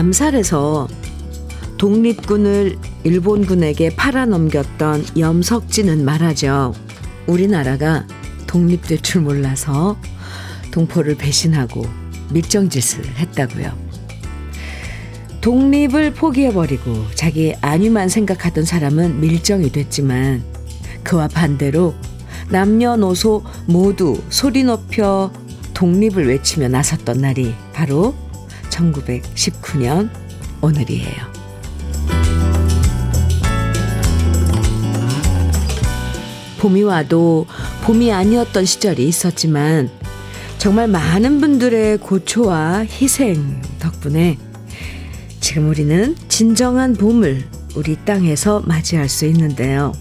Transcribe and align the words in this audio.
암살에서 0.00 0.88
독립군을 1.76 2.78
일본군에게 3.04 3.96
팔아넘겼던 3.96 5.04
염석진은 5.18 6.06
말하죠. 6.06 6.72
우리나라가 7.26 8.06
독립될 8.46 9.02
줄 9.02 9.20
몰라서 9.20 9.98
동포를 10.70 11.16
배신하고 11.16 11.84
밀정짓을 12.32 13.04
했다고요. 13.18 13.76
독립을 15.42 16.14
포기해버리고 16.14 17.04
자기 17.14 17.54
안위만 17.60 18.08
생각하던 18.08 18.64
사람은 18.64 19.20
밀정이 19.20 19.70
됐지만 19.70 20.42
그와 21.04 21.28
반대로 21.28 21.94
남녀노소 22.48 23.44
모두 23.66 24.22
소리 24.30 24.64
높여 24.64 25.30
독립을 25.74 26.26
외치며 26.26 26.68
나섰던 26.68 27.18
날이 27.18 27.54
바로 27.74 28.14
1919년 28.80 30.08
오늘이에요. 30.60 31.30
봄이 36.58 36.82
와도 36.82 37.46
봄이 37.82 38.12
아니었던 38.12 38.64
시절이 38.64 39.06
있었지만 39.06 39.90
정말 40.58 40.88
많은 40.88 41.40
분들의 41.40 41.98
고초와 41.98 42.84
희생 42.84 43.62
덕분에 43.78 44.38
지금 45.40 45.70
우리는 45.70 46.14
진정한 46.28 46.94
봄을 46.94 47.48
우리 47.74 47.96
땅에서 48.04 48.60
맞이할 48.66 49.08
수 49.08 49.24
있는데요. 49.26 49.92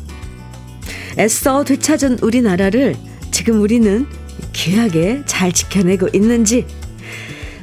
애써 1.17 1.63
되찾은 1.63 2.19
우리나라를 2.19 2.95
지금 3.31 3.61
우리는 3.61 4.05
귀하게 4.51 5.23
잘 5.25 5.53
지켜내고 5.53 6.09
있는지 6.13 6.65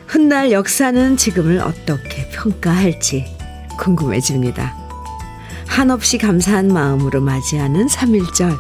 훗날 0.06 0.52
역사는 0.52 1.16
지금을 1.16 1.58
어떻게 1.58 2.28
평가할지 2.30 3.24
궁금해집니다. 3.78 4.74
한없이 5.66 6.16
감사한 6.16 6.68
마음으로 6.68 7.20
맞이하는 7.20 7.86
3.1절 7.86 8.56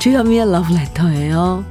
주현미의 0.00 0.50
러브레터예요. 0.52 1.64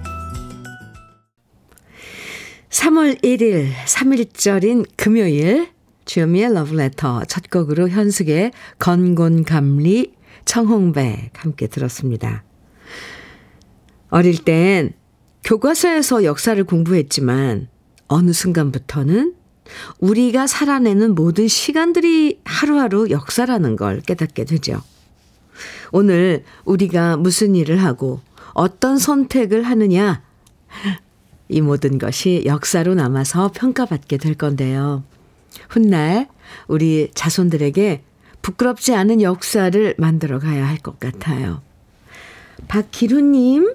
3월 2.70 3.22
1일 3.22 3.72
3일절인 3.86 4.86
금요일 4.96 5.70
주현미의 6.06 6.54
러브레터 6.54 7.26
첫 7.26 7.50
곡으로 7.50 7.90
현숙의 7.90 8.52
건곤감리 8.80 10.14
청홍백 10.46 11.32
함께 11.36 11.68
들었습니다. 11.68 12.44
어릴 14.10 14.44
땐 14.44 14.94
교과서에서 15.44 16.24
역사를 16.24 16.62
공부했지만 16.64 17.71
어느 18.12 18.34
순간부터는 18.34 19.34
우리가 20.00 20.46
살아내는 20.46 21.16
모든 21.16 21.48
시간들이 21.48 22.42
하루하루 22.44 23.10
역사라는 23.10 23.78
걸 23.78 24.02
깨닫게 24.02 24.44
되죠. 24.44 24.82
오늘 25.94 26.44
우리가 26.66 27.16
무슨 27.16 27.56
일을 27.56 27.82
하고 27.82 28.20
어떤 28.54 28.98
선택을 28.98 29.64
하느냐, 29.64 30.22
이 31.48 31.62
모든 31.62 31.98
것이 31.98 32.44
역사로 32.46 32.96
남아서 32.96 33.52
평가받게 33.54 34.18
될 34.18 34.34
건데요. 34.36 35.04
훗날 35.70 36.28
우리 36.68 37.12
자손들에게 37.14 38.04
부끄럽지 38.42 38.94
않은 38.94 39.22
역사를 39.22 39.96
만들어 39.98 40.40
가야 40.40 40.68
할 40.68 40.78
것 40.80 41.00
같아요. 41.00 41.62
박기루님, 42.68 43.74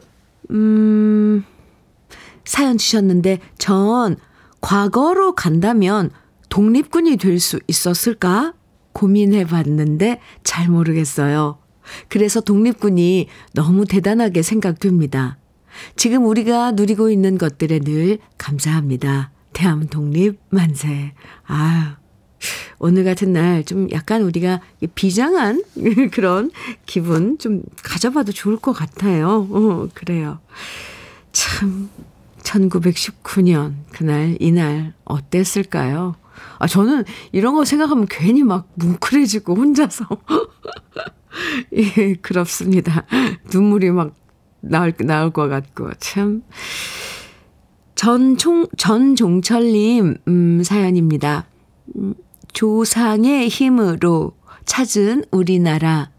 음, 0.50 1.44
사연 2.46 2.78
주셨는데, 2.78 3.40
전 3.58 4.16
과거로 4.62 5.34
간다면 5.34 6.10
독립군이 6.48 7.18
될 7.18 7.38
수 7.38 7.60
있었을까? 7.68 8.54
고민해 8.94 9.44
봤는데 9.44 10.20
잘 10.42 10.68
모르겠어요. 10.70 11.58
그래서 12.08 12.40
독립군이 12.40 13.28
너무 13.52 13.84
대단하게 13.84 14.40
생각됩니다. 14.40 15.36
지금 15.96 16.24
우리가 16.24 16.72
누리고 16.72 17.10
있는 17.10 17.36
것들에 17.36 17.80
늘 17.80 18.18
감사합니다. 18.38 19.30
대한 19.52 19.86
독립 19.88 20.38
만세. 20.48 21.12
아유. 21.44 21.82
오늘 22.78 23.04
같은 23.04 23.32
날 23.32 23.64
좀 23.64 23.88
약간 23.92 24.22
우리가 24.22 24.60
비장한 24.94 25.62
그런 26.12 26.50
기분 26.86 27.38
좀 27.38 27.62
가져봐도 27.82 28.32
좋을 28.32 28.56
것 28.56 28.72
같아요. 28.72 29.46
어, 29.50 29.88
그래요. 29.94 30.38
참, 31.32 31.90
1919년, 32.46 33.74
그날, 33.92 34.36
이날, 34.40 34.94
어땠을까요? 35.04 36.14
아, 36.58 36.66
저는 36.66 37.04
이런 37.32 37.54
거 37.54 37.64
생각하면 37.64 38.06
괜히 38.08 38.44
막 38.44 38.68
뭉클해지고 38.76 39.54
혼자서. 39.54 40.06
예, 41.74 42.14
그렇습니다. 42.14 43.04
눈물이 43.52 43.90
막 43.90 44.14
나올, 44.60 44.92
나올 44.98 45.32
것 45.32 45.48
같고, 45.48 45.90
참. 45.98 46.42
전총, 47.96 48.66
전종철님, 48.76 50.16
음, 50.28 50.62
사연입니다. 50.62 51.46
음, 51.96 52.14
조상의 52.52 53.48
힘으로 53.48 54.36
찾은 54.66 55.24
우리나라. 55.30 56.10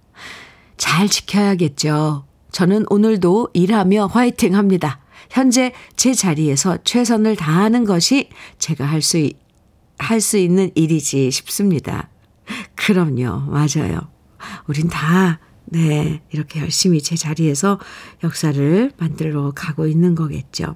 잘 0.75 1.07
지켜야겠죠. 1.07 2.25
저는 2.51 2.85
오늘도 2.89 3.49
일하며 3.53 4.07
화이팅 4.07 4.55
합니다. 4.55 4.99
현재 5.29 5.73
제 5.95 6.13
자리에서 6.13 6.77
최선을 6.83 7.35
다하는 7.35 7.85
것이 7.85 8.29
제가 8.59 8.85
할 8.85 9.01
수, 9.01 9.29
할 9.97 10.21
수 10.21 10.37
있는 10.37 10.71
일이지 10.75 11.31
싶습니다. 11.31 12.09
그럼요. 12.75 13.49
맞아요. 13.49 14.09
우린 14.67 14.87
다, 14.87 15.39
네, 15.65 16.21
이렇게 16.31 16.61
열심히 16.61 17.01
제 17.01 17.15
자리에서 17.15 17.79
역사를 18.23 18.91
만들어 18.97 19.51
가고 19.53 19.87
있는 19.87 20.15
거겠죠. 20.15 20.75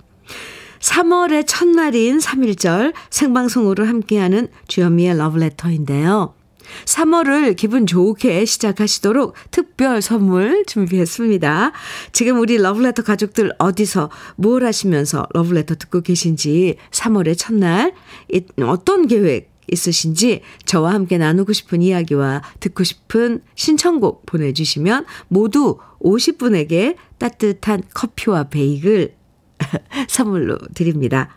3월의 0.80 1.46
첫날인 1.48 2.18
3일절 2.18 2.94
생방송으로 3.10 3.86
함께하는 3.86 4.48
주현미의 4.68 5.18
러브레터인데요. 5.18 6.34
3월을 6.86 7.56
기분 7.56 7.86
좋게 7.86 8.46
시작하시도록 8.46 9.34
특별 9.52 10.02
선물 10.02 10.64
준비했습니다. 10.66 11.72
지금 12.12 12.40
우리 12.40 12.58
러브레터 12.58 13.04
가족들 13.04 13.52
어디서 13.58 14.10
뭘 14.36 14.66
하시면서 14.66 15.28
러브레터 15.34 15.76
듣고 15.76 16.02
계신지 16.02 16.76
3월의 16.92 17.38
첫날 17.38 17.94
어떤 18.62 19.08
계획 19.08 19.52
있으신지 19.72 20.42
저와 20.66 20.94
함께 20.94 21.18
나누고 21.18 21.54
싶은 21.54 21.82
이야기와 21.82 22.42
듣고 22.60 22.84
싶은 22.84 23.42
신청곡 23.56 24.26
보내주시면 24.26 25.06
모두 25.30 25.78
50분에게 26.02 26.96
따뜻한 27.18 27.84
커피와 27.94 28.46
베이글 28.50 29.16
선물로 30.10 30.58
드립니다. 30.74 31.30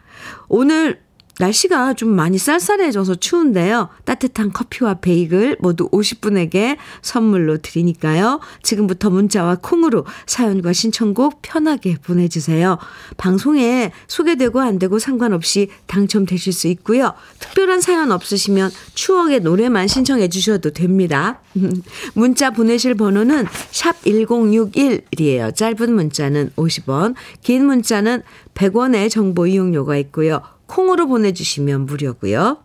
오늘 0.49 1.04
날씨가 1.39 1.95
좀 1.95 2.11
많이 2.11 2.39
쌀쌀해져서 2.39 3.17
추운데요. 3.17 3.89
따뜻한 4.05 4.53
커피와 4.53 4.95
베이글 4.95 5.57
모두 5.61 5.89
50분에게 5.91 6.77
선물로 7.03 7.59
드리니까요. 7.59 8.41
지금부터 8.63 9.11
문자와 9.11 9.57
콩으로 9.61 10.05
사연과 10.27 10.73
신청곡 10.73 11.41
편하게 11.43 11.97
보내주세요. 12.03 12.79
방송에 13.17 13.93
소개되고 14.07 14.61
안 14.61 14.79
되고 14.79 14.99
상관없이 14.99 15.69
당첨되실 15.87 16.53
수 16.53 16.69
있고요. 16.69 17.15
특별한 17.41 17.81
사연 17.81 18.13
없으시면 18.13 18.71
추억의 18.95 19.41
노래만 19.41 19.89
신청해 19.89 20.29
주셔도 20.29 20.71
됩니다. 20.71 21.41
문자 22.15 22.51
보내실 22.51 22.95
번호는 22.95 23.47
샵 23.71 24.01
1061이에요. 24.03 25.55
짧은 25.55 25.93
문자는 25.93 26.51
50원, 26.57 27.15
긴 27.43 27.67
문자는 27.67 28.23
100원의 28.55 29.11
정보 29.11 29.47
이용료가 29.47 29.97
있고요. 29.97 30.43
콩으로 30.67 31.07
보내주시면 31.07 31.87
무료고요. 31.87 32.63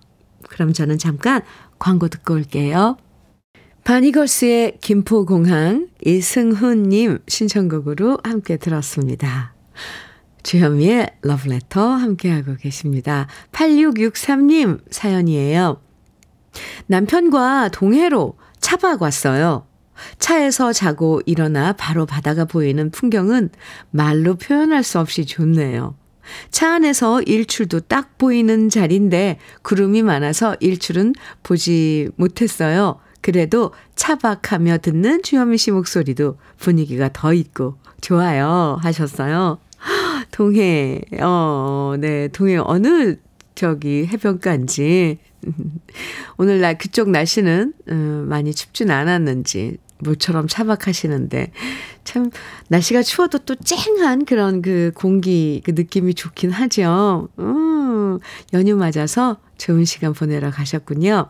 그럼 0.48 0.74
저는 0.74 0.98
잠깐 0.98 1.42
광고 1.78 2.07
듣고 2.07 2.34
올게요. 2.34 2.98
바니걸스의 3.84 4.78
김포공항 4.81 5.88
이승훈님 6.06 7.19
신청곡으로 7.28 8.19
함께 8.24 8.57
들었습니다. 8.57 9.54
주현미의 10.44 11.18
러브레터 11.22 11.81
함께하고 11.81 12.56
계십니다. 12.56 13.28
8663님 13.51 14.80
사연이에요. 14.92 15.81
남편과 16.88 17.69
동해로 17.69 18.38
차박 18.60 19.01
왔어요. 19.01 19.66
차에서 20.18 20.72
자고 20.72 21.22
일어나 21.25 21.74
바로 21.74 22.06
바다가 22.06 22.46
보이는 22.46 22.90
풍경은 22.90 23.50
말로 23.92 24.36
표현할 24.36 24.84
수 24.84 25.00
없이 25.00 25.25
좋네요. 25.25 25.96
차 26.51 26.73
안에서 26.73 27.21
일출도 27.21 27.81
딱 27.81 28.17
보이는 28.17 28.69
자리인데 28.69 29.39
구름이 29.61 30.03
많아서 30.03 30.55
일출은 30.59 31.13
보지 31.43 32.09
못했어요. 32.15 32.99
그래도 33.21 33.73
차박하며 33.95 34.79
듣는 34.79 35.23
주현미 35.23 35.57
씨 35.57 35.71
목소리도 35.71 36.37
분위기가 36.57 37.09
더 37.11 37.33
있고 37.33 37.75
좋아요 38.01 38.77
하셨어요. 38.81 39.59
동해, 40.31 41.01
어, 41.21 41.95
네, 41.99 42.27
동해 42.29 42.57
어느 42.57 43.15
저기 43.55 44.05
해변가인지 44.07 45.17
오늘 46.37 46.61
날 46.61 46.77
그쪽 46.77 47.09
날씨는 47.09 47.73
음, 47.89 48.25
많이 48.29 48.53
춥진 48.53 48.91
않았는지 48.91 49.77
모처럼 50.00 50.48
차박하시는데 50.48 51.51
참 52.04 52.31
날씨가 52.69 53.04
추워도 53.04 53.40
또 53.40 53.56
쨍한 53.56 54.25
그런 54.25 54.62
그 54.62 54.92
공기 54.96 55.62
그 55.63 55.72
느낌이 55.72 56.13
좋긴 56.13 56.51
하죠. 56.51 57.30
음, 57.40 58.19
연휴 58.54 58.75
맞아서 58.75 59.38
좋은 59.57 59.86
시간 59.86 60.13
보내러 60.13 60.51
가셨군요. 60.51 61.28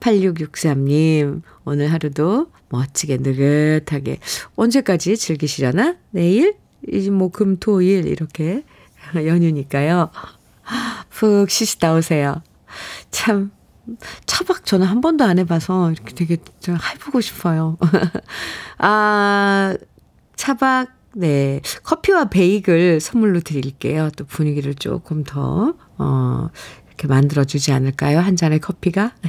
8663님, 0.00 1.42
오늘 1.64 1.92
하루도 1.92 2.46
멋지게 2.68 3.18
느긋하게 3.20 4.18
언제까지 4.56 5.16
즐기시려나? 5.16 5.96
내일? 6.10 6.56
뭐 7.12 7.30
금, 7.30 7.58
토, 7.58 7.82
일 7.82 8.06
이렇게 8.06 8.62
연휴니까요. 9.14 10.10
푹 11.10 11.50
쉬시다 11.50 11.94
오세요. 11.94 12.42
참 13.10 13.50
차박 14.26 14.64
저는 14.64 14.86
한 14.86 15.00
번도 15.00 15.24
안 15.24 15.38
해봐서 15.38 15.92
이렇게 15.92 16.14
되게 16.14 16.36
좀 16.60 16.76
해보고 16.76 17.20
싶어요. 17.20 17.76
아, 18.78 19.76
차박, 20.36 20.88
네. 21.14 21.60
커피와 21.82 22.26
베이글 22.26 23.00
선물로 23.00 23.40
드릴게요. 23.40 24.10
또 24.16 24.24
분위기를 24.24 24.74
조금 24.74 25.24
더, 25.24 25.74
어, 25.98 26.48
이렇게 26.88 27.06
만들어주지 27.06 27.72
않을까요? 27.72 28.18
한 28.18 28.36
잔의 28.36 28.60
커피가? 28.60 29.12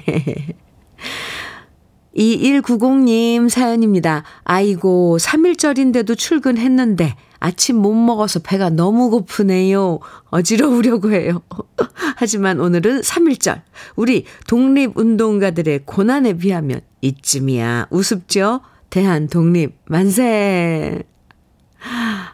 2190님 2.17 3.47
사연입니다. 3.49 4.23
아이고, 4.43 5.17
3일절인데도 5.19 6.17
출근했는데 6.17 7.15
아침 7.39 7.77
못 7.77 7.93
먹어서 7.93 8.39
배가 8.39 8.69
너무 8.69 9.09
고프네요. 9.09 9.99
어지러우려고 10.29 11.11
해요. 11.11 11.41
하지만 12.17 12.59
오늘은 12.59 13.01
3일절. 13.01 13.61
우리 13.95 14.25
독립운동가들의 14.47 15.81
고난에 15.85 16.33
비하면 16.33 16.81
이쯤이야. 17.01 17.87
우습죠? 17.91 18.61
대한 18.89 19.27
독립 19.27 19.75
만세. 19.85 21.03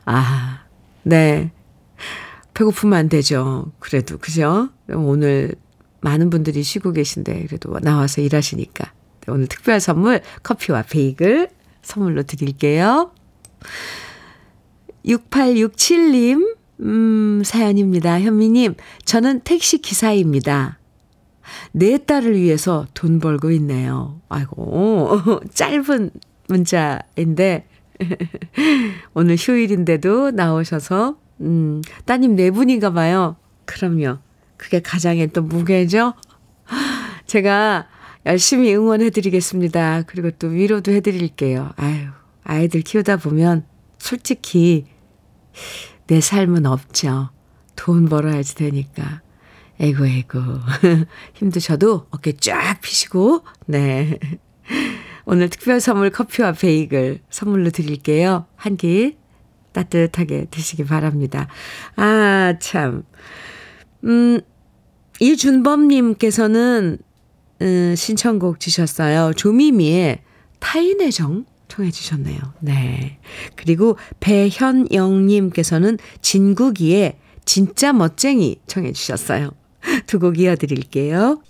아, 0.05 0.63
네. 1.03 1.51
배고프면 2.53 2.97
안 2.97 3.09
되죠. 3.09 3.71
그래도, 3.79 4.17
그죠? 4.17 4.69
오늘 4.89 5.55
많은 6.01 6.29
분들이 6.29 6.63
쉬고 6.63 6.91
계신데, 6.91 7.45
그래도 7.47 7.77
나와서 7.79 8.21
일하시니까. 8.21 8.91
오늘 9.27 9.47
특별 9.47 9.79
선물 9.79 10.21
커피와 10.43 10.83
베이글 10.83 11.49
선물로 11.81 12.23
드릴게요. 12.23 13.11
6867님, 15.05 16.55
음, 16.81 17.41
사연입니다. 17.45 18.19
현미님, 18.19 18.75
저는 19.05 19.41
택시 19.41 19.79
기사입니다. 19.79 20.79
내 21.71 21.97
딸을 21.97 22.39
위해서 22.39 22.87
돈 22.93 23.19
벌고 23.19 23.51
있네요. 23.51 24.21
아이고, 24.29 25.41
짧은 25.53 26.11
문자인데, 26.47 27.67
오늘 29.13 29.35
휴일인데도 29.37 30.31
나오셔서, 30.31 31.17
음, 31.41 31.81
따님 32.05 32.35
네 32.35 32.51
분인가 32.51 32.91
봐요. 32.91 33.35
그럼요. 33.65 34.17
그게 34.57 34.81
가장의 34.81 35.29
또 35.33 35.41
무게죠? 35.41 36.13
제가 37.27 37.87
열심히 38.25 38.73
응원해드리겠습니다. 38.73 40.03
그리고 40.07 40.31
또 40.31 40.47
위로도 40.47 40.91
해드릴게요. 40.91 41.71
아유, 41.75 42.07
아이들 42.43 42.81
키우다 42.81 43.17
보면 43.17 43.65
솔직히 43.97 44.85
내 46.07 46.21
삶은 46.21 46.65
없죠. 46.65 47.29
돈 47.75 48.05
벌어야지 48.05 48.55
되니까. 48.55 49.21
에고, 49.79 50.05
에고. 50.05 50.39
힘드셔도 51.33 52.07
어깨 52.11 52.33
쫙 52.33 52.79
피시고, 52.81 53.43
네. 53.65 54.19
오늘 55.25 55.49
특별 55.49 55.79
선물 55.79 56.09
커피와 56.09 56.51
베이글 56.51 57.19
선물로 57.29 57.69
드릴게요. 57.71 58.45
한 58.55 58.75
끼 58.77 59.17
따뜻하게 59.71 60.45
드시기 60.51 60.85
바랍니다. 60.85 61.47
아, 61.95 62.55
참. 62.59 63.03
음, 64.03 64.39
이준범님께서는, 65.19 66.97
음, 67.61 67.95
신청곡 67.95 68.59
주셨어요. 68.59 69.33
조미미의 69.33 70.21
타인의 70.59 71.11
정 71.11 71.45
청해 71.73 71.89
주셨네요. 71.91 72.39
네. 72.59 73.17
그리고 73.55 73.97
배현영님께서는 74.19 75.97
진국이의 76.21 77.17
진짜 77.45 77.93
멋쟁이 77.93 78.57
청해 78.67 78.91
주셨어요. 78.93 79.49
두 80.05 80.19
곡 80.19 80.37
이어드릴게요. 80.39 81.41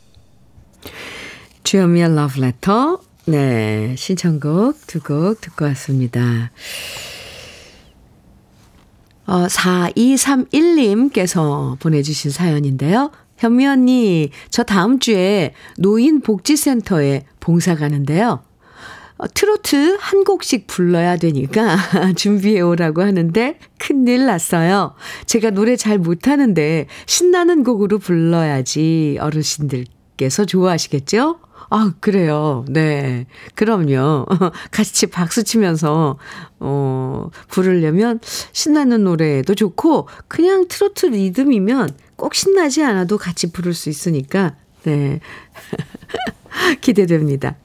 주현미의 1.64 2.16
러브레터. 2.16 3.02
네. 3.26 3.96
신청곡 3.98 4.88
두 4.88 5.02
곡 5.02 5.42
듣고 5.42 5.66
왔습니다. 5.66 6.52
어, 9.26 9.48
4231님께서 9.48 11.78
보내주신 11.80 12.32
사연인데요. 12.32 13.12
현미 13.38 13.66
언니, 13.68 14.30
저 14.50 14.64
다음 14.64 15.00
주에 15.00 15.54
노인복지센터에 15.78 17.26
봉사 17.42 17.76
가는데요. 17.76 18.42
어, 19.24 19.28
트로트 19.34 19.98
한 20.02 20.26
곡씩 20.26 20.68
불러야 20.68 21.16
되니까 21.16 21.78
준비해 22.16 22.60
오라고 22.60 23.02
하는데 23.02 23.58
큰일 23.80 24.26
났어요. 24.26 24.96
제가 25.26 25.52
노래 25.52 25.78
잘 25.78 25.98
못하는데 25.98 26.88
신나는 27.06 27.64
곡으로 27.64 28.00
불러야지 28.00 29.18
어르신들께서 29.22 30.44
좋아하시겠죠? 30.44 31.40
아, 31.70 31.94
그래요. 32.02 32.66
네. 32.68 33.26
그럼요. 33.56 34.26
같이 34.72 35.08
박수 35.08 35.44
치면서, 35.44 36.20
어, 36.60 37.30
부르려면 37.48 38.20
신나는 38.52 39.06
노래도 39.06 39.56
좋고, 39.56 40.08
그냥 40.28 40.68
트로트 40.68 41.08
리듬이면 41.08 41.90
꼭 42.16 42.36
신나지 42.36 42.84
않아도 42.84 43.18
같이 43.18 43.52
부를 43.52 43.74
수 43.74 43.90
있으니까, 43.90 44.56
네. 44.84 45.20
기대됩니다. 46.82 47.56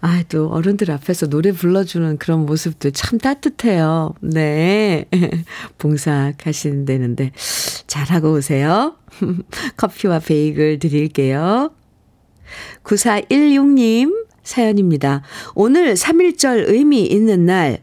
아, 0.00 0.22
또 0.28 0.48
어른들 0.48 0.90
앞에서 0.90 1.28
노래 1.28 1.52
불러주는 1.52 2.18
그런 2.18 2.46
모습도 2.46 2.90
참 2.90 3.18
따뜻해요. 3.18 4.14
네. 4.20 5.06
봉사 5.78 6.32
가신다는데 6.38 7.32
잘하고 7.86 8.32
오세요. 8.32 8.96
커피와 9.76 10.18
베이글 10.18 10.78
드릴게요. 10.78 11.72
9416님 12.84 14.26
사연입니다. 14.42 15.22
오늘 15.54 15.94
3일절 15.94 16.68
의미 16.68 17.04
있는 17.04 17.46
날, 17.46 17.82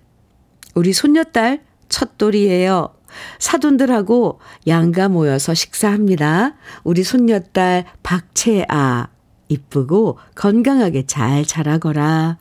우리 0.76 0.94
손녀딸 0.94 1.62
첫돌이에요. 1.88 2.94
사돈들하고 3.40 4.40
양가 4.68 5.10
모여서 5.10 5.54
식사합니다. 5.54 6.56
우리 6.84 7.04
손녀딸 7.04 7.86
박채아, 8.04 9.10
이쁘고 9.50 10.18
건강하게 10.36 11.06
잘 11.06 11.44
자라거라. 11.44 12.38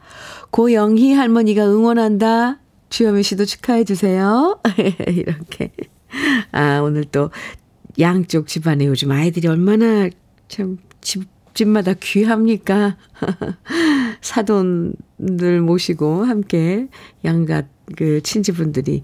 고영희 0.50 1.15
할머니가 1.15 1.67
응원한다. 1.67 2.61
주현미 2.91 3.23
씨도 3.23 3.45
축하해 3.45 3.85
주세요. 3.85 4.61
이렇게. 5.09 5.73
아, 6.53 6.81
오늘 6.81 7.05
또 7.05 7.31
양쪽 7.99 8.47
집안에 8.47 8.87
요즘 8.87 9.11
아이들이 9.11 9.49
얼마나 9.49 10.09
참 10.49 10.79
집, 11.00 11.25
집마다 11.55 11.95
귀합니까? 11.95 12.97
사돈들 14.21 15.61
모시고 15.61 16.25
함께 16.25 16.88
양가 17.25 17.65
그 17.97 18.23
친지분들이 18.23 19.03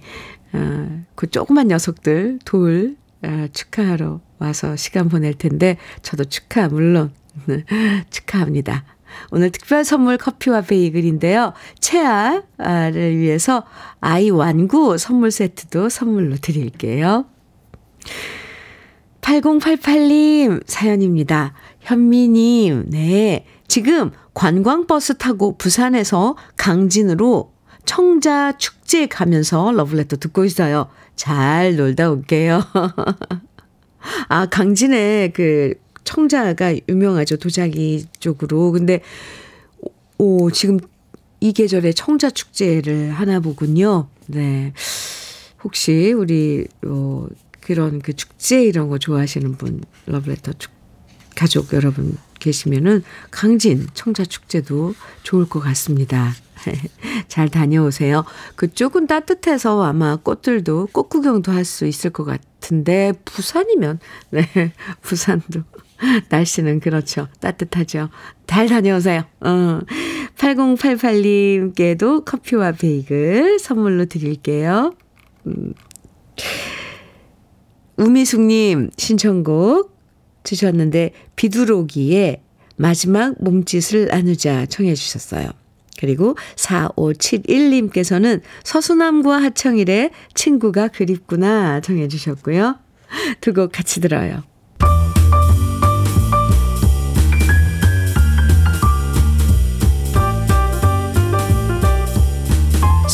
아, 0.53 1.03
그 1.15 1.29
조그만 1.29 1.69
녀석들 1.69 2.39
돌 2.45 2.97
아, 3.23 3.49
축하하러 3.53 4.21
와서 4.39 4.77
시간 4.77 5.09
보낼 5.09 5.35
텐데 5.35 5.79
저도 6.03 6.25
축하 6.25 6.69
물론 6.69 7.13
축하합니다. 8.11 8.85
오늘 9.31 9.51
특별 9.51 9.85
선물 9.85 10.19
커피와 10.19 10.63
베이글인데요. 10.63 11.53
채아를 11.81 13.17
위해서 13.17 13.65
아이 14.01 14.31
완구 14.31 14.99
선물 14.99 15.31
세트도 15.31 15.89
선물로 15.89 16.37
드릴게요. 16.37 17.27
8088님 19.21 20.63
사연입니다. 20.67 21.55
현미님, 21.81 22.91
네. 22.91 23.47
지금 23.69 24.11
관광버스 24.35 25.17
타고 25.19 25.57
부산에서 25.57 26.37
강진으로 26.57 27.53
청자 27.87 28.57
축제 28.59 29.07
가면서 29.07 29.73
러블레터 29.73 30.17
듣고 30.17 30.45
있어요. 30.45 30.89
잘 31.17 31.77
놀다 31.77 32.11
올게요. 32.11 32.63
아, 34.29 34.47
강진에 34.47 35.33
그 35.35 35.75
청자가 36.05 36.75
유명하죠. 36.89 37.37
도자기 37.39 38.07
쪽으로. 38.21 38.73
근데, 38.73 39.01
오, 40.19 40.51
지금 40.51 40.79
이 41.41 41.53
계절에 41.53 41.93
청자 41.93 42.31
축제를 42.31 43.11
하나 43.11 43.41
보군요. 43.41 44.09
네. 44.27 44.73
혹시 45.63 46.13
우리, 46.13 46.67
어, 46.87 47.27
그런 47.61 48.01
그 48.01 48.13
축제 48.13 48.63
이런 48.63 48.89
거 48.89 48.99
좋아하시는 48.99 49.57
분, 49.57 49.83
러브레터 50.07 50.53
축, 50.55 50.71
가족 51.35 51.73
여러분 51.73 52.17
계시면은 52.39 53.03
강진 53.31 53.87
청자 53.95 54.25
축제도 54.25 54.95
좋을 55.23 55.49
것 55.49 55.61
같습니다. 55.61 56.33
잘 57.29 57.49
다녀오세요. 57.49 58.25
그쪽은 58.57 59.07
따뜻해서 59.07 59.83
아마 59.83 60.17
꽃들도 60.17 60.89
꽃 60.93 61.09
구경도 61.09 61.53
할 61.53 61.65
수 61.65 61.87
있을 61.87 62.11
것 62.11 62.25
같은데 62.25 63.13
부산이면 63.25 63.99
네 64.31 64.73
부산도 65.03 65.63
날씨는 66.29 66.81
그렇죠 66.81 67.29
따뜻하죠. 67.41 68.09
잘 68.47 68.69
다녀오세요. 68.69 69.25
어. 69.41 69.81
8088님께도 70.37 72.25
커피와 72.25 72.73
베이글 72.73 73.59
선물로 73.59 74.07
드릴게요. 74.07 74.95
음. 75.47 75.75
우미숙님 77.97 78.91
신청곡 78.97 79.97
주셨는데 80.43 81.13
비두로기에 81.37 82.43
마지막 82.77 83.37
몸짓을 83.43 84.09
나누자 84.09 84.67
청해 84.67 84.95
주셨어요. 84.95 85.49
그리고 85.99 86.37
4571님께서는 86.57 88.41
서수남과 88.65 89.43
하청일의 89.43 90.11
친구가 90.35 90.89
그립구나 90.89 91.81
정해 91.81 92.09
주셨고요. 92.09 92.77
두 93.41 93.53
곡 93.55 93.71
같이 93.71 94.01
들어요. 94.01 94.43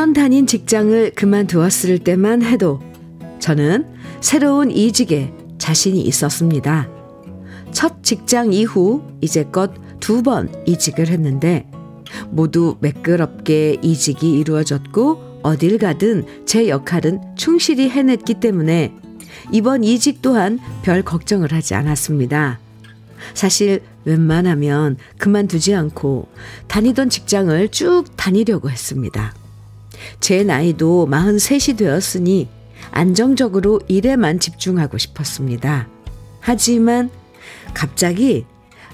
7년 0.00 0.14
다닌 0.14 0.46
직장을 0.46 1.12
그만두었을 1.14 1.98
때만 1.98 2.42
해도 2.42 2.80
저는 3.38 3.86
새로운 4.22 4.70
이직에 4.70 5.32
자신이 5.58 6.00
있었습니다. 6.00 6.88
첫 7.72 8.02
직장 8.02 8.52
이후 8.54 9.02
이제껏 9.20 9.72
두 10.00 10.22
번 10.22 10.50
이직을 10.66 11.08
했는데 11.08 11.70
모두 12.30 12.78
매끄럽게 12.80 13.76
이직이 13.82 14.32
이루어졌고 14.32 15.40
어딜 15.42 15.76
가든 15.76 16.24
제 16.46 16.68
역할은 16.68 17.20
충실히 17.36 17.90
해냈기 17.90 18.34
때문에 18.40 18.94
이번 19.52 19.84
이직 19.84 20.22
또한 20.22 20.58
별 20.82 21.02
걱정을 21.02 21.52
하지 21.52 21.74
않았습니다. 21.74 22.58
사실 23.34 23.82
웬만하면 24.06 24.96
그만두지 25.18 25.74
않고 25.74 26.28
다니던 26.68 27.10
직장을 27.10 27.68
쭉 27.68 28.04
다니려고 28.16 28.70
했습니다. 28.70 29.39
제 30.20 30.42
나이도 30.42 31.08
43이 31.10 31.76
되었으니 31.76 32.48
안정적으로 32.90 33.80
일에만 33.88 34.40
집중하고 34.40 34.98
싶었습니다. 34.98 35.88
하지만 36.40 37.10
갑자기 37.74 38.46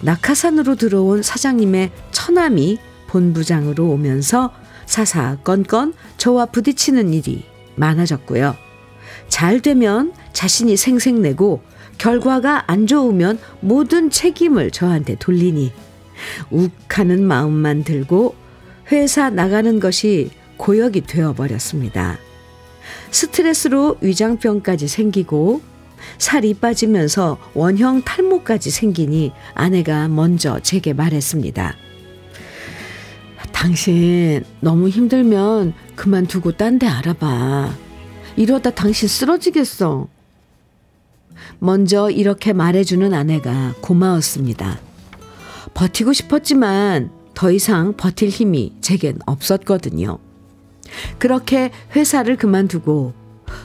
낙하산으로 0.02 0.76
들어온 0.76 1.22
사장님의 1.22 1.90
처남이 2.10 2.78
본부장으로 3.08 3.88
오면서 3.88 4.52
사사건건 4.86 5.94
저와 6.16 6.46
부딪히는 6.46 7.12
일이 7.12 7.44
많아졌고요. 7.76 8.54
잘 9.28 9.60
되면 9.60 10.12
자신이 10.32 10.76
생색내고 10.76 11.62
결과가 11.98 12.70
안 12.70 12.86
좋으면 12.86 13.38
모든 13.60 14.10
책임을 14.10 14.70
저한테 14.70 15.16
돌리니 15.16 15.72
욱하는 16.50 17.22
마음만 17.26 17.84
들고 17.84 18.34
회사 18.92 19.30
나가는 19.30 19.80
것이 19.80 20.30
고역이 20.56 21.02
되어버렸습니다. 21.02 22.18
스트레스로 23.10 23.96
위장병까지 24.00 24.88
생기고 24.88 25.62
살이 26.18 26.54
빠지면서 26.54 27.38
원형 27.54 28.02
탈모까지 28.02 28.70
생기니 28.70 29.32
아내가 29.54 30.08
먼저 30.08 30.60
제게 30.60 30.92
말했습니다. 30.92 31.74
당신 33.52 34.44
너무 34.60 34.88
힘들면 34.88 35.72
그만두고 35.96 36.52
딴 36.52 36.78
데 36.78 36.86
알아봐. 36.86 37.74
이러다 38.36 38.70
당신 38.70 39.08
쓰러지겠어. 39.08 40.08
먼저 41.58 42.10
이렇게 42.10 42.52
말해주는 42.52 43.14
아내가 43.14 43.74
고마웠습니다. 43.80 44.78
버티고 45.74 46.12
싶었지만 46.12 47.10
더 47.34 47.50
이상 47.50 47.96
버틸 47.96 48.28
힘이 48.28 48.74
제겐 48.80 49.18
없었거든요. 49.26 50.18
그렇게 51.18 51.70
회사를 51.94 52.36
그만두고 52.36 53.14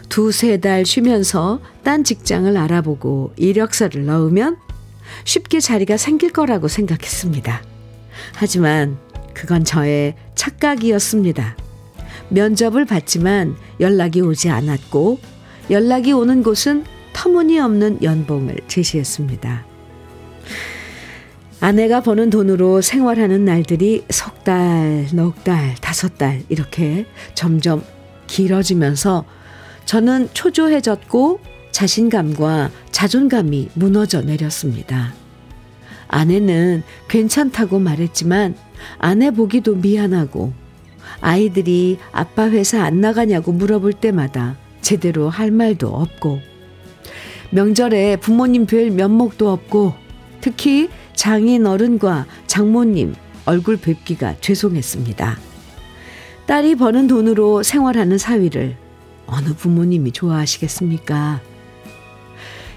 두세 0.09 0.59
달 0.59 0.85
쉬면서 0.85 1.59
딴 1.83 2.03
직장을 2.03 2.55
알아보고 2.55 3.33
이력서를 3.37 4.05
넣으면 4.05 4.57
쉽게 5.23 5.59
자리가 5.59 5.97
생길 5.97 6.31
거라고 6.31 6.67
생각했습니다. 6.67 7.63
하지만 8.35 8.97
그건 9.33 9.63
저의 9.63 10.15
착각이었습니다. 10.35 11.57
면접을 12.29 12.85
봤지만 12.85 13.55
연락이 13.79 14.21
오지 14.21 14.49
않았고 14.49 15.19
연락이 15.69 16.11
오는 16.11 16.43
곳은 16.43 16.85
터무니없는 17.13 18.03
연봉을 18.03 18.55
제시했습니다. 18.67 19.70
아내가 21.61 22.01
버는 22.01 22.31
돈으로 22.31 22.81
생활하는 22.81 23.45
날들이 23.45 24.03
석 24.09 24.43
달, 24.43 25.07
넉 25.13 25.43
달, 25.43 25.75
다섯 25.75 26.17
달 26.17 26.41
이렇게 26.49 27.05
점점 27.35 27.83
길어지면서 28.25 29.25
저는 29.85 30.29
초조해졌고 30.33 31.39
자신감과 31.71 32.71
자존감이 32.89 33.69
무너져 33.75 34.21
내렸습니다. 34.21 35.13
아내는 36.07 36.81
괜찮다고 37.07 37.77
말했지만 37.77 38.55
아내 38.97 39.29
보기도 39.29 39.75
미안하고 39.75 40.53
아이들이 41.19 41.99
아빠 42.11 42.49
회사 42.49 42.83
안 42.83 43.01
나가냐고 43.01 43.51
물어볼 43.51 43.93
때마다 43.93 44.57
제대로 44.81 45.29
할 45.29 45.51
말도 45.51 45.89
없고 45.89 46.41
명절에 47.51 48.15
부모님 48.15 48.65
뵐 48.65 48.89
면목도 48.89 49.51
없고 49.51 49.93
특히 50.41 50.89
장인 51.15 51.65
어른과 51.65 52.25
장모님 52.47 53.15
얼굴 53.45 53.77
뵙기가 53.77 54.35
죄송했습니다. 54.41 55.37
딸이 56.45 56.75
버는 56.75 57.07
돈으로 57.07 57.63
생활하는 57.63 58.17
사위를 58.17 58.75
어느 59.27 59.53
부모님이 59.55 60.11
좋아하시겠습니까? 60.11 61.41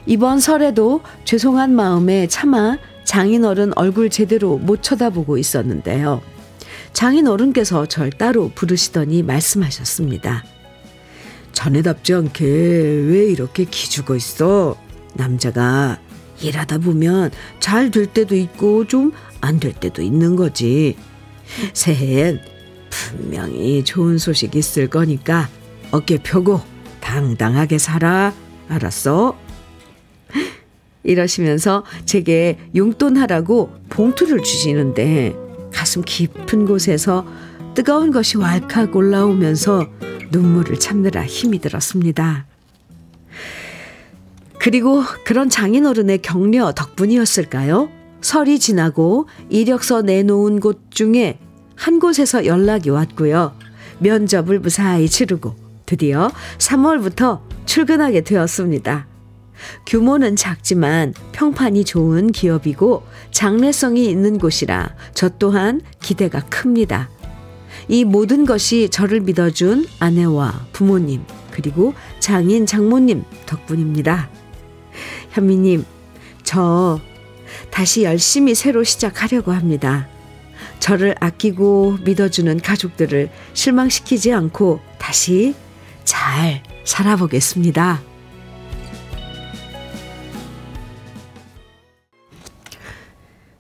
이번 0.07 0.39
설에도 0.39 1.01
죄송한 1.25 1.75
마음에 1.75 2.27
차마 2.27 2.79
장인 3.05 3.45
어른 3.45 3.73
얼굴 3.77 4.11
제대로 4.11 4.59
못 4.59 4.83
쳐다보고 4.83 5.39
있었는데요. 5.39 6.21
장인 6.93 7.27
어른께서 7.27 7.87
절 7.87 8.11
따로 8.11 8.51
부르시더니 8.55 9.23
말씀하셨습니다. 9.23 10.45
자네답지 11.53 12.15
않게 12.15 12.45
왜 12.45 13.25
이렇게 13.27 13.65
기죽어 13.65 14.17
있어? 14.17 14.77
남자가 15.15 15.99
일하다 16.41 16.79
보면 16.79 17.31
잘 17.61 17.91
될 17.91 18.07
때도 18.07 18.35
있고 18.37 18.87
좀 18.87 19.13
안 19.41 19.61
될 19.61 19.73
때도 19.75 20.01
있는 20.03 20.37
거지. 20.37 20.97
새해엔 21.75 22.41
분명히 22.91 23.85
좋은 23.85 24.17
소식 24.19 24.55
있을 24.57 24.89
거니까 24.89 25.49
어깨 25.91 26.19
펴고 26.19 26.61
당당하게 27.01 27.77
살아. 27.79 28.33
알았어? 28.69 29.37
이러시면서 31.03 31.85
제게 32.07 32.59
용돈 32.75 33.19
하라고 33.19 33.75
봉투를 33.91 34.43
주시는데 34.43 35.35
가슴 35.73 36.03
깊은 36.03 36.65
곳에서 36.65 37.27
뜨거운 37.75 38.11
것이 38.11 38.39
왈칵 38.39 38.97
올라오면서 38.97 39.87
눈물을 40.31 40.79
참느라 40.79 41.27
힘이 41.27 41.59
들었습니다. 41.59 42.47
그리고 44.65 45.03
그런 45.27 45.51
장인어른의 45.51 46.23
격려 46.23 46.73
덕분이었을까요? 46.73 47.91
설이 48.23 48.59
지나고 48.59 49.29
이력서 49.51 50.01
내놓은 50.01 50.59
곳 50.59 50.91
중에 50.91 51.39
한 51.77 51.99
곳에서 51.99 52.47
연락이 52.47 52.89
왔고요. 52.89 53.55
면접을 53.99 54.61
무사히 54.61 55.07
치르고 55.07 55.55
드디어 55.85 56.31
3월부터 56.57 57.43
출근하게 57.67 58.23
되었습니다. 58.23 59.07
규모는 59.85 60.35
작지만 60.35 61.13
평판이 61.33 61.85
좋은 61.85 62.33
기업이고 62.33 63.03
장래성이 63.33 64.07
있는 64.07 64.39
곳이라 64.39 64.95
저 65.13 65.29
또한 65.39 65.83
기대가 66.01 66.41
큽니다. 66.41 67.11
이 67.89 68.07
모든 68.07 68.47
것이 68.47 68.89
저를 68.89 69.21
믿어준 69.21 69.85
아내와 69.99 70.69
부모님, 70.73 71.23
그리고 71.51 71.93
장인 72.19 72.65
장모님 72.65 73.25
덕분입니다. 73.45 74.31
현미님, 75.35 75.85
저 76.45 77.01
다시 77.71 78.05
열심히 78.05 78.55
새로 78.55 78.85
시작하려고 78.85 79.51
합니다. 79.51 80.09
저를 80.79 81.17
아끼고 81.19 81.99
믿어주는 82.05 82.61
가족들을 82.61 83.31
실망시키지 83.53 84.33
않고 84.33 84.81
다시 84.99 85.57
잘 86.05 86.63
살아보겠습니다. 86.85 88.01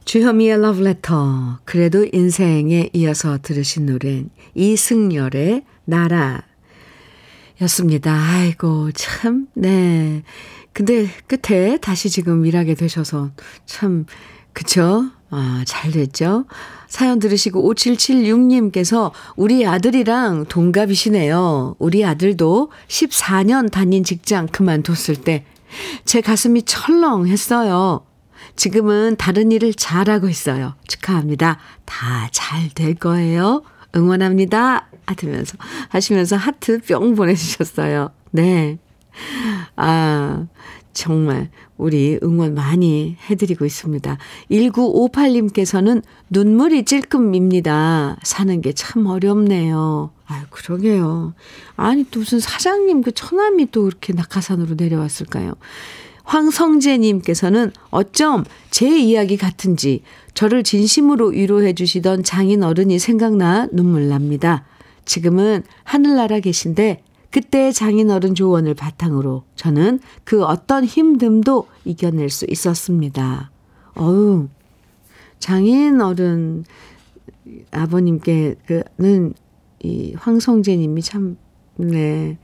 주현미의 0.04 0.60
러브레터. 0.60 1.58
그래도 1.64 2.06
인생에 2.12 2.90
이어서 2.92 3.38
들으신 3.42 3.86
노래는 3.86 4.30
이승열의 4.54 5.64
나라 5.86 6.44
였습니다. 7.62 8.12
아이고, 8.12 8.92
참, 8.92 9.48
네. 9.54 10.22
근데 10.74 11.08
끝에 11.26 11.78
다시 11.78 12.10
지금 12.10 12.44
일하게 12.44 12.74
되셔서 12.74 13.30
참, 13.64 14.04
그쵸? 14.52 15.06
아, 15.30 15.64
잘 15.66 15.90
됐죠? 15.90 16.44
사연 16.88 17.18
들으시고 17.18 17.72
5776님께서 17.74 19.10
우리 19.36 19.66
아들이랑 19.66 20.44
동갑이시네요. 20.46 21.76
우리 21.78 22.04
아들도 22.04 22.70
14년 22.88 23.70
다닌 23.70 24.04
직장 24.04 24.46
그만뒀을 24.48 25.16
때 25.16 25.46
제 26.04 26.20
가슴이 26.20 26.62
철렁했어요. 26.62 28.06
지금은 28.56 29.16
다른 29.16 29.50
일을 29.52 29.74
잘하고 29.74 30.28
있어요. 30.28 30.74
축하합니다. 30.86 31.58
다 31.84 32.28
잘 32.32 32.70
될 32.74 32.94
거예요. 32.94 33.62
응원합니다. 33.96 34.88
하시면서, 35.88 36.36
하트 36.36 36.80
뿅 36.80 37.14
보내주셨어요. 37.14 38.10
네. 38.30 38.78
아, 39.76 40.46
정말 40.92 41.50
우리 41.76 42.18
응원 42.22 42.54
많이 42.54 43.16
해드리고 43.28 43.64
있습니다. 43.64 44.16
1958님께서는 44.50 46.02
눈물이 46.30 46.84
찔끔입니다. 46.84 48.16
사는 48.22 48.60
게 48.60 48.72
참 48.72 49.06
어렵네요. 49.06 50.10
아유, 50.26 50.44
그러게요. 50.50 51.34
아니, 51.76 52.04
또 52.10 52.20
무슨 52.20 52.40
사장님 52.40 53.02
그 53.02 53.12
처남이 53.12 53.70
또 53.72 53.88
이렇게 53.88 54.12
낙하산으로 54.12 54.74
내려왔을까요? 54.76 55.54
황성재님께서는 56.24 57.72
어쩜 57.90 58.44
제 58.70 58.98
이야기 58.98 59.36
같은지 59.36 60.02
저를 60.32 60.62
진심으로 60.62 61.28
위로해 61.28 61.74
주시던 61.74 62.24
장인 62.24 62.62
어른이 62.62 62.98
생각나 62.98 63.68
눈물 63.72 64.08
납니다. 64.08 64.64
지금은 65.04 65.62
하늘나라 65.84 66.40
계신데 66.40 67.02
그때 67.34 67.72
장인어른 67.72 68.36
조언을 68.36 68.74
바탕으로 68.74 69.42
저는 69.56 69.98
그 70.22 70.44
어떤 70.44 70.86
힘듦도 70.86 71.66
이겨낼 71.84 72.30
수 72.30 72.46
있었습니다. 72.48 73.50
어우, 73.96 74.46
장인어른 75.40 76.64
아버님께는 77.72 79.34
이 79.82 80.14
황성재 80.16 80.76
님이 80.76 81.02
참, 81.02 81.36
네, 81.74 82.38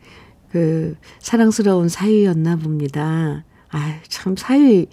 그 0.51 0.97
사랑스러운 1.21 1.89
사위였나 1.89 2.57
봅니다. 2.57 3.45
아, 3.71 4.01
참 4.09 4.35
사위, 4.37 4.89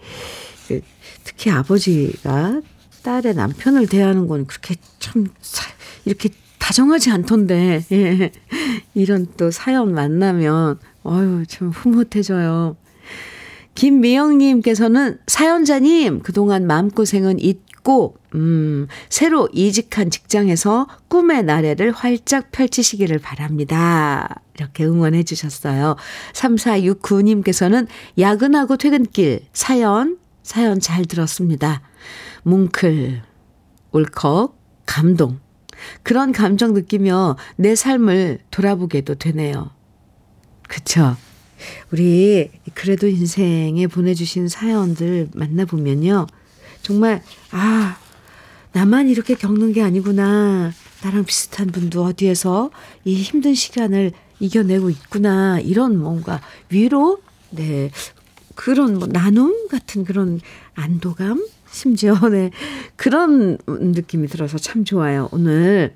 그 0.68 0.82
특히 1.24 1.50
아버지가 1.50 2.62
딸의 3.02 3.34
남편을 3.34 3.88
대하는 3.88 4.28
건 4.28 4.46
그렇게 4.46 4.76
참, 5.00 5.26
이렇게 6.06 6.30
다정하지 6.68 7.12
않던데, 7.12 7.86
예. 7.94 8.32
이런 8.94 9.26
또 9.38 9.52
사연 9.52 9.94
만나면, 9.94 10.78
어유 11.06 11.46
참 11.48 11.70
흐뭇해져요. 11.70 12.76
김미영님께서는 13.74 15.18
사연자님, 15.28 16.20
그동안 16.24 16.68
마음고생은 16.68 17.40
잊고, 17.40 18.18
음, 18.36 18.88
새로 19.08 19.48
이직한 19.54 20.12
직장에서 20.12 20.90
꿈의 21.08 21.46
나래를 21.46 21.94
활짝 21.94 22.52
펼치시기를 22.52 23.20
바랍니다. 23.20 24.42
이렇게 24.58 24.84
응원해 24.84 25.24
주셨어요. 25.24 25.96
3469님께서는 26.34 27.88
야근하고 28.20 28.76
퇴근길 28.76 29.46
사연, 29.54 30.18
사연 30.44 30.82
잘 30.82 31.06
들었습니다. 31.06 31.82
뭉클, 32.44 33.22
울컥, 33.94 34.58
감동. 34.86 35.47
그런 36.04 36.32
감정 36.32 36.74
느끼며 36.74 37.38
내 37.56 37.76
삶을 37.76 38.40
돌아보게도 38.52 39.16
되네요. 39.16 39.72
그쵸? 40.68 41.16
우리 41.92 42.50
그래도 42.74 43.08
인생에 43.08 43.88
보내주신 43.88 44.48
사연들 44.48 45.30
만나보면요. 45.34 46.28
정말, 46.82 47.24
아, 47.52 47.98
나만 48.74 49.10
이렇게 49.10 49.36
겪는 49.36 49.74
게 49.74 49.82
아니구나. 49.82 50.72
나랑 51.04 51.26
비슷한 51.26 51.68
분도 51.68 52.04
어디에서 52.04 52.70
이 53.06 53.16
힘든 53.16 53.54
시간을 53.54 54.12
이겨내고 54.40 54.90
있구나. 54.90 55.60
이런 55.60 55.98
뭔가 55.98 56.42
위로, 56.70 57.20
네. 57.50 57.92
그런 58.58 58.98
뭐 58.98 59.08
나눔 59.08 59.68
같은 59.70 60.04
그런 60.04 60.42
안도감? 60.74 61.48
심지어, 61.70 62.16
네. 62.30 62.50
그런 62.96 63.60
느낌이 63.68 64.28
들어서 64.28 64.58
참 64.58 64.84
좋아요. 64.84 65.30
오늘 65.32 65.96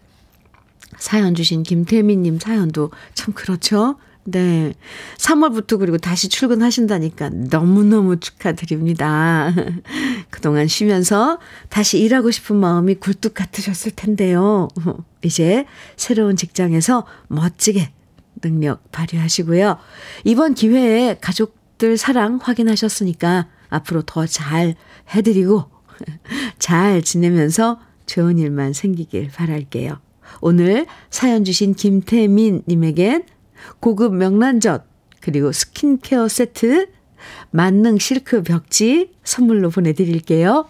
사연 0.99 1.33
주신 1.33 1.63
김태민님 1.63 2.39
사연도 2.39 2.91
참 3.15 3.33
그렇죠? 3.33 3.97
네. 4.25 4.75
3월부터 5.17 5.79
그리고 5.79 5.97
다시 5.97 6.29
출근하신다니까 6.29 7.29
너무너무 7.29 8.19
축하드립니다. 8.19 9.51
그동안 10.29 10.67
쉬면서 10.67 11.39
다시 11.69 11.99
일하고 11.99 12.29
싶은 12.29 12.57
마음이 12.57 12.95
굴뚝 12.95 13.33
같으셨을 13.33 13.93
텐데요. 13.95 14.67
이제 15.23 15.65
새로운 15.95 16.35
직장에서 16.35 17.07
멋지게 17.27 17.91
능력 18.41 18.91
발휘하시고요. 18.91 19.77
이번 20.25 20.53
기회에 20.53 21.17
가족 21.19 21.60
들 21.81 21.97
사랑 21.97 22.37
확인하셨으니까 22.39 23.47
앞으로 23.69 24.03
더 24.03 24.27
잘 24.27 24.75
해드리고 25.15 25.65
잘 26.59 27.01
지내면서 27.01 27.79
좋은 28.05 28.37
일만 28.37 28.73
생기길 28.73 29.29
바랄게요. 29.29 29.99
오늘 30.41 30.85
사연 31.09 31.43
주신 31.43 31.73
김태민 31.73 32.61
님에겐 32.67 33.23
고급 33.79 34.13
명란젓 34.13 34.85
그리고 35.21 35.51
스킨케어 35.51 36.27
세트 36.27 36.89
만능 37.49 37.97
실크 37.97 38.43
벽지 38.43 39.13
선물로 39.23 39.71
보내드릴게요. 39.71 40.67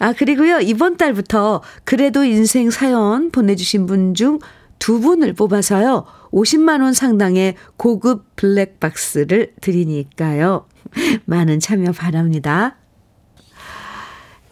아, 0.00 0.12
그리고요, 0.12 0.58
이번 0.58 0.96
달부터 0.96 1.62
그래도 1.84 2.24
인생 2.24 2.70
사연 2.70 3.30
보내주신 3.30 3.86
분 3.86 4.14
중 4.14 4.40
두 4.78 5.00
분을 5.00 5.32
뽑아서요, 5.32 6.04
50만 6.32 6.82
원 6.82 6.92
상당의 6.92 7.54
고급 7.76 8.36
블랙박스를 8.36 9.54
드리니까요. 9.60 10.66
많은 11.26 11.60
참여 11.60 11.92
바랍니다. 11.92 12.76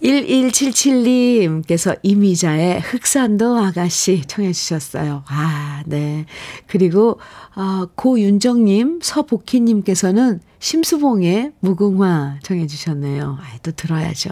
1177님께서 0.03 1.99
이미자의 2.03 2.81
흑산도 2.81 3.57
아가씨 3.57 4.23
청해 4.27 4.53
주셨어요. 4.53 5.25
아, 5.29 5.83
네. 5.87 6.27
그리고 6.67 7.19
어, 7.57 7.87
고윤정님, 7.95 9.01
서복희님께서는 9.03 10.41
심수봉의 10.59 11.53
무궁화 11.61 12.41
청해 12.43 12.67
주셨네요. 12.67 13.39
아, 13.41 13.59
또 13.63 13.73
들어야죠. 13.73 14.31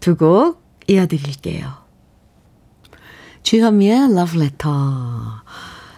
두 0.00 0.16
곡 0.16 0.62
이어드릴게요. 0.88 1.72
주현미의 3.44 4.14
러브레터 4.14 4.70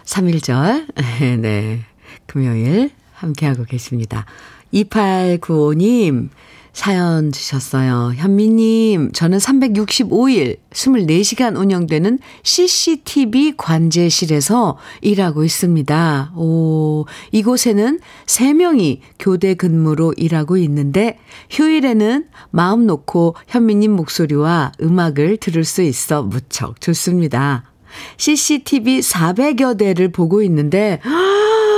3일절 0.05 0.87
네. 1.41 1.81
금요일 2.25 2.91
함께하고 3.13 3.63
계십니다. 3.65 4.25
2895님 4.73 6.29
사연 6.75 7.31
주셨어요. 7.31 8.11
현미님, 8.17 9.13
저는 9.13 9.37
365일 9.37 10.57
24시간 10.71 11.57
운영되는 11.57 12.19
CCTV 12.43 13.53
관제실에서 13.55 14.77
일하고 14.99 15.45
있습니다. 15.45 16.33
오, 16.35 17.05
이곳에는 17.31 18.01
3명이 18.25 18.99
교대 19.17 19.53
근무로 19.53 20.13
일하고 20.17 20.57
있는데 20.57 21.17
휴일에는 21.49 22.25
마음 22.51 22.85
놓고 22.85 23.37
현미님 23.47 23.93
목소리와 23.93 24.73
음악을 24.81 25.37
들을 25.37 25.63
수 25.63 25.81
있어 25.81 26.23
무척 26.23 26.81
좋습니다. 26.81 27.71
CCTV 28.17 28.99
400여 28.99 29.77
대를 29.77 30.11
보고 30.11 30.41
있는데, 30.41 30.99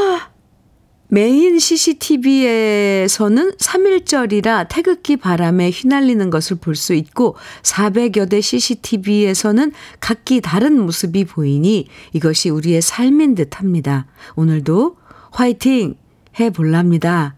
메인 1.09 1.57
CCTV에서는 1.57 3.53
3일절이라 3.53 4.67
태극기 4.67 5.15
바람에 5.15 5.69
휘날리는 5.69 6.29
것을 6.29 6.57
볼 6.57 6.75
수 6.75 6.93
있고 6.93 7.37
400여 7.63 8.29
대 8.29 8.41
CCTV에서는 8.41 9.71
각기 10.01 10.41
다른 10.41 10.79
모습이 10.81 11.23
보이니 11.23 11.87
이것이 12.11 12.49
우리의 12.49 12.81
삶인 12.81 13.35
듯 13.35 13.57
합니다. 13.59 14.05
오늘도 14.35 14.97
화이팅 15.31 15.95
해볼랍니다. 16.39 17.35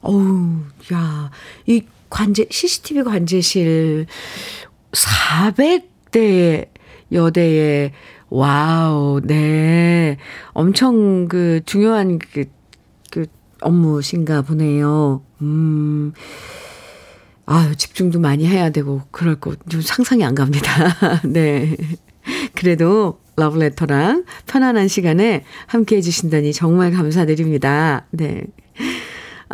어우, 0.00 0.58
야, 0.92 1.30
이 1.66 1.82
관제, 2.10 2.46
CCTV 2.50 3.04
관제실 3.04 4.06
400대 4.92 6.66
여대의 7.12 7.92
와우, 8.30 9.20
네. 9.22 10.16
엄청 10.52 11.28
그 11.28 11.60
중요한 11.66 12.18
그, 12.18 12.44
그 13.10 13.26
업무신가 13.60 14.42
보네요. 14.42 15.22
음. 15.42 16.12
아유, 17.46 17.76
집중도 17.76 18.20
많이 18.20 18.46
해야 18.46 18.70
되고, 18.70 19.02
그럴 19.10 19.38
거, 19.38 19.54
좀 19.68 19.82
상상이 19.82 20.24
안 20.24 20.34
갑니다. 20.34 20.70
네. 21.28 21.76
그래도 22.54 23.20
러브레터랑 23.36 24.24
편안한 24.46 24.88
시간에 24.88 25.44
함께 25.66 25.96
해주신다니 25.96 26.52
정말 26.52 26.92
감사드립니다. 26.92 28.06
네. 28.10 28.44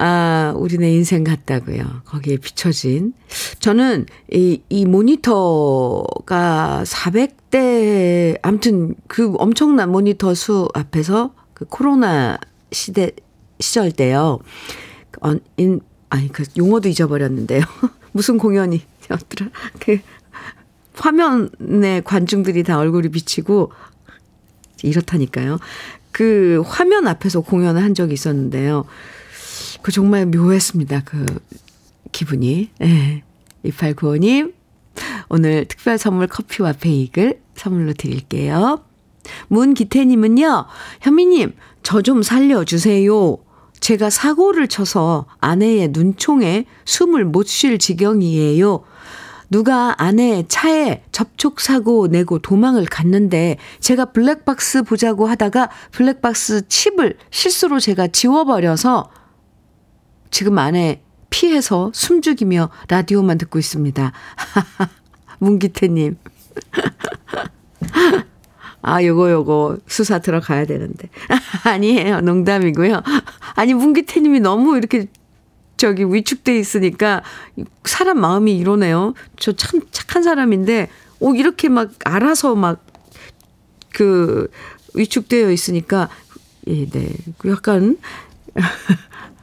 아, 0.03 0.55
우리네 0.57 0.95
인생 0.95 1.25
같다고요. 1.25 1.85
거기에 2.07 2.39
비춰진. 2.39 3.13
저는 3.59 4.07
이, 4.33 4.63
이 4.71 4.87
모니터가 4.87 6.05
400대, 6.87 8.39
암튼 8.41 8.95
그 9.09 9.35
엄청난 9.37 9.93
모니터 9.93 10.35
수 10.35 10.71
앞에서 10.73 11.35
그 11.53 11.67
코로나 11.67 12.39
시대, 12.73 13.11
시절 13.59 13.93
때요. 13.93 14.39
어, 15.21 15.35
인, 15.59 15.83
아니, 16.09 16.33
그 16.33 16.45
용어도 16.57 16.89
잊어버렸는데요. 16.89 17.61
무슨 18.13 18.39
공연이 18.39 18.81
었더라. 19.11 19.51
그 19.81 19.99
화면에 20.95 22.01
관중들이 22.01 22.63
다 22.63 22.79
얼굴이 22.79 23.11
비치고 23.11 23.71
이렇다니까요. 24.83 25.59
그 26.11 26.63
화면 26.65 27.07
앞에서 27.07 27.43
공연을 27.43 27.83
한 27.83 27.93
적이 27.93 28.15
있었는데요. 28.15 28.87
그 29.83 29.93
정말 29.93 30.27
묘했습니다. 30.27 31.03
그 31.05 31.27
기분이. 32.13 32.71
예. 32.83 33.23
2895님, 33.65 34.55
오늘 35.29 35.67
특별 35.67 35.99
선물 35.99 36.27
커피와 36.27 36.73
베이글 36.73 37.41
선물로 37.55 37.93
드릴게요. 37.95 38.83
문기태님은요, 39.49 40.67
현미님, 41.03 41.55
저 41.83 42.03
좀 42.03 42.23
살려주세요. 42.23 43.39
제가 43.81 44.11
사고를 44.11 44.69
쳐서 44.69 45.27
아내의 45.41 45.89
눈총에 45.89 46.67
숨을 46.85 47.25
못 47.25 47.47
쉴 47.47 47.79
지경이에요. 47.79 48.83
누가 49.51 49.95
아내 49.99 50.45
차에 50.47 51.03
접촉사고 51.11 52.07
내고 52.07 52.39
도망을 52.39 52.85
갔는데 52.85 53.57
제가 53.81 54.07
블랙박스 54.07 54.83
보자고 54.85 55.27
하다가 55.27 55.71
블랙박스 55.91 56.69
칩을 56.69 57.17
실수로 57.31 57.81
제가 57.81 58.07
지워버려서 58.09 59.11
지금 60.31 60.59
아내 60.59 61.01
피해서 61.31 61.91
숨죽이며 61.95 62.71
라디오만 62.89 63.39
듣고 63.39 63.59
있습니다. 63.59 64.13
문기태님. 65.39 66.17
아, 68.83 69.03
요거, 69.05 69.31
요거, 69.31 69.79
수사 69.87 70.19
들어가야 70.19 70.65
되는데. 70.67 71.09
아니에요. 71.65 72.21
농담이고요. 72.23 73.03
아니, 73.55 73.75
문기태님이 73.75 74.41
너무 74.41 74.77
이렇게 74.79 75.07
저기 75.77 76.05
위축돼 76.05 76.59
있으니까 76.59 77.23
사람 77.85 78.21
마음이 78.21 78.57
이러네요. 78.57 79.15
저 79.39 79.53
참 79.53 79.81
착한 79.91 80.23
사람인데, 80.23 80.89
오, 81.21 81.35
이렇게 81.35 81.69
막 81.69 81.91
알아서 82.05 82.55
막 82.55 82.85
그 83.93 84.49
위축되어 84.95 85.51
있으니까, 85.51 86.09
예, 86.69 86.89
네. 86.89 87.13
약간 87.47 87.99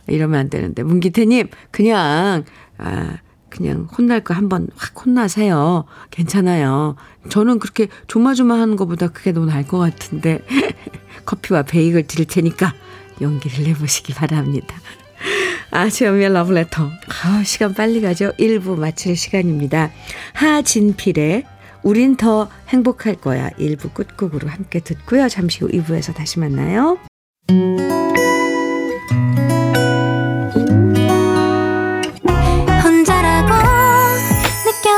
이러면 0.07 0.39
안 0.39 0.49
되는데. 0.49 0.83
문기태님, 0.83 1.49
그냥, 1.71 2.43
아, 2.77 3.17
그냥 3.49 3.87
혼날 3.97 4.21
거 4.21 4.33
한번 4.33 4.67
확 4.75 5.05
혼나세요. 5.05 5.85
괜찮아요. 6.11 6.95
저는 7.29 7.59
그렇게 7.59 7.87
조마조마하는 8.07 8.75
것보다 8.75 9.07
그게 9.07 9.33
더 9.33 9.45
나을 9.45 9.65
것 9.67 9.77
같은데. 9.77 10.41
커피와 11.25 11.63
베이글 11.63 12.07
드릴 12.07 12.25
테니까 12.25 12.73
용기를 13.21 13.65
내보시기 13.65 14.13
바랍니다. 14.13 14.75
아, 15.71 15.89
주현미의 15.89 16.31
러브레터. 16.33 16.89
아, 17.23 17.43
시간 17.43 17.73
빨리 17.73 18.01
가죠. 18.01 18.31
1부 18.39 18.79
마칠 18.79 19.17
시간입니다. 19.17 19.91
하진필의 20.33 21.43
우린 21.83 22.15
더 22.15 22.49
행복할 22.69 23.15
거야. 23.15 23.49
1부 23.51 23.93
끝곡으로 23.93 24.47
함께 24.47 24.79
듣고요. 24.79 25.27
잠시 25.29 25.59
후 25.63 25.69
2부에서 25.69 26.13
다시 26.13 26.39
만나요. 26.39 26.97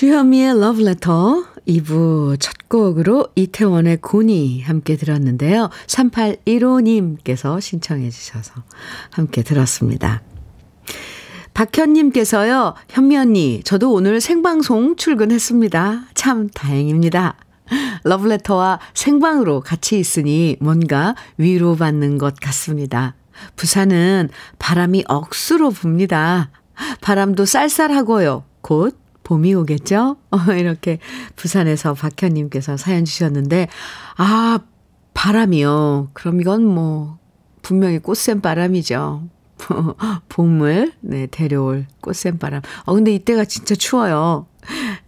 주현미의 0.00 0.58
러브레터 0.58 1.44
2부 1.68 2.36
첫 2.40 2.68
곡으로 2.68 3.28
이태원의 3.34 3.98
고니 3.98 4.62
함께 4.62 4.96
들었는데요. 4.96 5.68
3815님께서 5.86 7.60
신청해 7.60 8.08
주셔서 8.08 8.62
함께 9.10 9.42
들었습니다. 9.42 10.22
박현님께서요, 11.52 12.74
현미 12.88 13.16
언니, 13.18 13.60
저도 13.62 13.92
오늘 13.92 14.22
생방송 14.22 14.96
출근했습니다. 14.96 16.06
참 16.14 16.48
다행입니다. 16.48 17.36
러브레터와 18.04 18.80
생방으로 18.94 19.60
같이 19.60 19.98
있으니 19.98 20.56
뭔가 20.60 21.14
위로받는 21.36 22.16
것 22.16 22.36
같습니다. 22.40 23.14
부산은 23.56 24.30
바람이 24.58 25.04
억수로 25.08 25.70
붑니다. 25.70 26.50
바람도 27.00 27.44
쌀쌀하고요. 27.44 28.44
곧 28.62 28.98
봄이 29.22 29.54
오겠죠? 29.54 30.16
어, 30.30 30.38
이렇게 30.58 30.98
부산에서 31.36 31.94
박현님께서 31.94 32.76
사연 32.76 33.04
주셨는데, 33.04 33.68
아, 34.16 34.58
바람이요. 35.14 36.10
그럼 36.14 36.40
이건 36.40 36.64
뭐, 36.64 37.18
분명히 37.62 37.98
꽃샘 37.98 38.40
바람이죠. 38.40 39.28
봄을, 40.28 40.92
네, 41.00 41.26
데려올 41.26 41.86
꽃샘 42.00 42.38
바람. 42.38 42.62
어, 42.86 42.94
근데 42.94 43.12
이때가 43.14 43.44
진짜 43.44 43.74
추워요. 43.74 44.46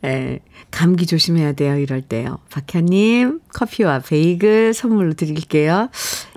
예, 0.04 0.40
감기 0.70 1.06
조심해야 1.06 1.52
돼요, 1.52 1.76
이럴 1.76 2.02
때요. 2.02 2.38
박현님, 2.50 3.40
커피와 3.52 4.00
베이글 4.00 4.74
선물로 4.74 5.14
드릴게요. 5.14 5.88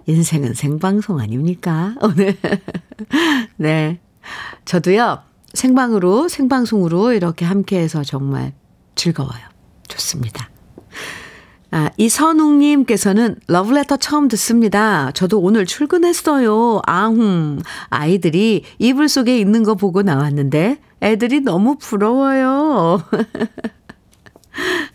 인생은 0.08 0.54
생방송 0.54 1.20
아닙니까? 1.20 1.96
오늘. 2.02 2.38
네. 3.58 4.00
저도요, 4.66 5.20
생방으로, 5.54 6.28
생방송으로 6.28 7.14
이렇게 7.14 7.46
함께 7.46 7.80
해서 7.80 8.04
정말 8.04 8.54
즐거워요. 8.96 9.42
좋습니다. 9.88 10.50
아, 11.72 11.90
이선웅님께서는 11.98 13.36
러브레터 13.48 13.98
처음 13.98 14.28
듣습니다. 14.30 15.12
저도 15.12 15.40
오늘 15.42 15.66
출근했어요. 15.66 16.82
아흥. 16.86 17.60
아이들이 17.90 18.64
이불 18.80 19.10
속에 19.10 19.38
있는 19.38 19.64
거 19.64 19.76
보고 19.76 20.02
나왔는데 20.02 20.80
애들이 21.02 21.42
너무 21.42 21.78
부러워요. 21.78 23.04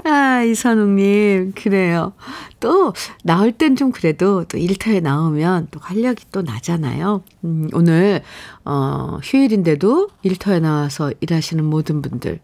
아, 0.05 0.43
이선웅님, 0.43 1.53
그래요. 1.55 2.13
또, 2.59 2.93
나올 3.23 3.53
땐 3.53 3.77
좀 3.77 3.93
그래도 3.93 4.45
또 4.45 4.57
일터에 4.59 5.01
나오면 5.01 5.69
또 5.71 5.81
활력이 5.81 6.27
또 6.33 6.43
나잖아요. 6.43 7.23
음, 7.45 7.69
오늘, 7.73 8.23
어, 8.65 9.19
휴일인데도 9.23 10.09
일터에 10.23 10.61
나와서 10.61 11.13
일하시는 11.21 11.65
모든 11.65 12.03
분들, 12.03 12.41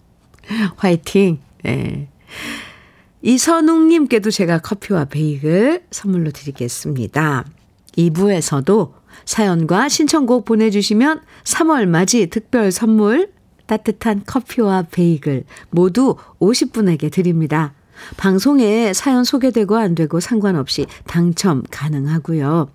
화이팅! 0.76 1.38
네. 1.62 2.08
이선웅님께도 3.22 4.30
제가 4.30 4.58
커피와 4.58 5.06
베이글 5.06 5.84
선물로 5.90 6.30
드리겠습니다. 6.30 7.44
2부에서도 7.96 8.92
사연과 9.24 9.88
신청곡 9.88 10.44
보내주시면 10.44 11.22
3월 11.44 11.86
맞이 11.86 12.28
특별 12.28 12.70
선물 12.70 13.30
따뜻한 13.66 14.22
커피와 14.26 14.86
베이글 14.90 15.44
모두 15.70 16.16
50분에게 16.40 17.12
드립니다. 17.12 17.74
방송에 18.16 18.92
사연 18.92 19.24
소개되고 19.24 19.76
안 19.76 19.94
되고 19.94 20.20
상관없이 20.20 20.86
당첨 21.06 21.62
가능하고요. 21.70 22.68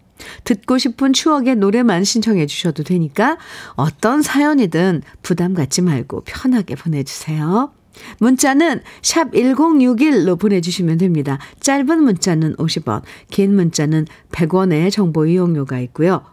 듣고 0.43 0.77
싶은 0.77 1.13
추억의 1.13 1.55
노래만 1.55 2.03
신청해 2.03 2.45
주셔도 2.45 2.83
되니까 2.83 3.37
어떤 3.75 4.21
사연이든 4.21 5.01
부담 5.23 5.53
갖지 5.53 5.81
말고 5.81 6.21
편하게 6.25 6.75
보내주세요. 6.75 7.71
문자는 8.19 8.81
샵 9.01 9.31
1061로 9.31 10.39
보내주시면 10.39 10.97
됩니다. 10.97 11.39
짧은 11.59 12.03
문자는 12.03 12.55
50원, 12.55 13.01
긴 13.29 13.55
문자는 13.55 14.05
100원의 14.31 14.91
정보 14.91 15.25
이용료가 15.25 15.79
있고요. 15.79 16.23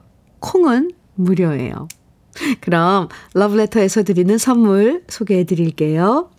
콩은 0.41 0.93
무료예요. 1.15 1.89
그럼 2.61 3.09
러브레터에서 3.35 4.03
드리는 4.03 4.37
선물 4.39 5.03
소개해 5.09 5.45
드릴게요. 5.45 6.31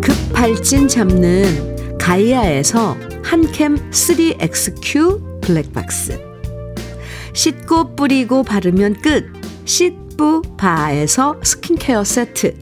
급발진 0.00 0.88
잡는 0.88 1.98
가이아에서 1.98 2.96
한캠 3.22 3.90
3XQ 3.90 5.42
블랙박스. 5.42 6.18
씻고 7.34 7.94
뿌리고 7.94 8.42
바르면 8.42 9.02
끝. 9.02 9.26
씻부 9.64 10.42
바에서 10.56 11.38
스킨케어 11.42 12.04
세트. 12.04 12.56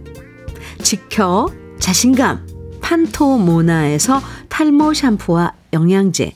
지켜 0.83 1.49
자신감. 1.79 2.47
판토모나에서 2.81 4.21
탈모 4.49 4.95
샴푸와 4.95 5.53
영양제 5.73 6.36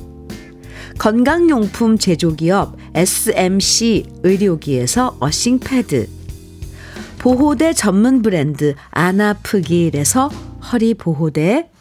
건강용품 1.01 1.97
제조기업 1.97 2.77
SMC 2.93 4.05
의료기에서 4.21 5.17
earthing 5.19 5.78
pad. 5.78 6.07
보호대 7.17 7.73
전문 7.73 8.21
브랜드 8.21 8.75
아나프길에서 8.91 10.27
허리 10.71 10.93
보호대. 10.93 11.71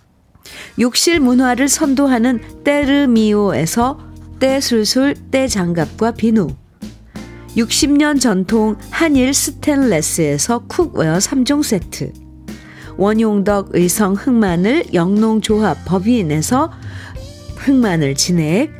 욕실 0.79 1.21
문화를 1.21 1.69
선도하는 1.69 2.41
때르미오에서 2.65 4.01
때술술 4.39 5.17
때장갑과 5.31 6.13
비누. 6.13 6.49
60년 7.59 8.19
전통 8.19 8.77
한일 8.89 9.35
스텐레스에서 9.35 10.61
cookware 10.61 11.19
3종 11.19 11.63
세트. 11.63 12.15
원용덕 12.97 13.75
의성 13.75 14.15
흑마늘 14.15 14.95
영농조합 14.95 15.85
법인에서 15.85 16.73
흑마늘 17.57 18.15
진액 18.15 18.80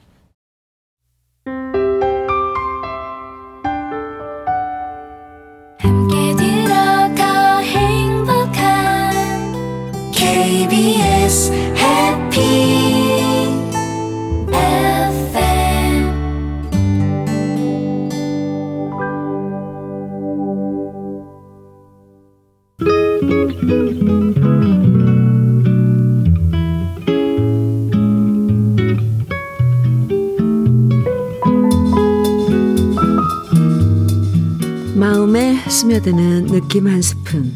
느낌 36.71 36.87
한 36.87 37.01
스푼. 37.01 37.51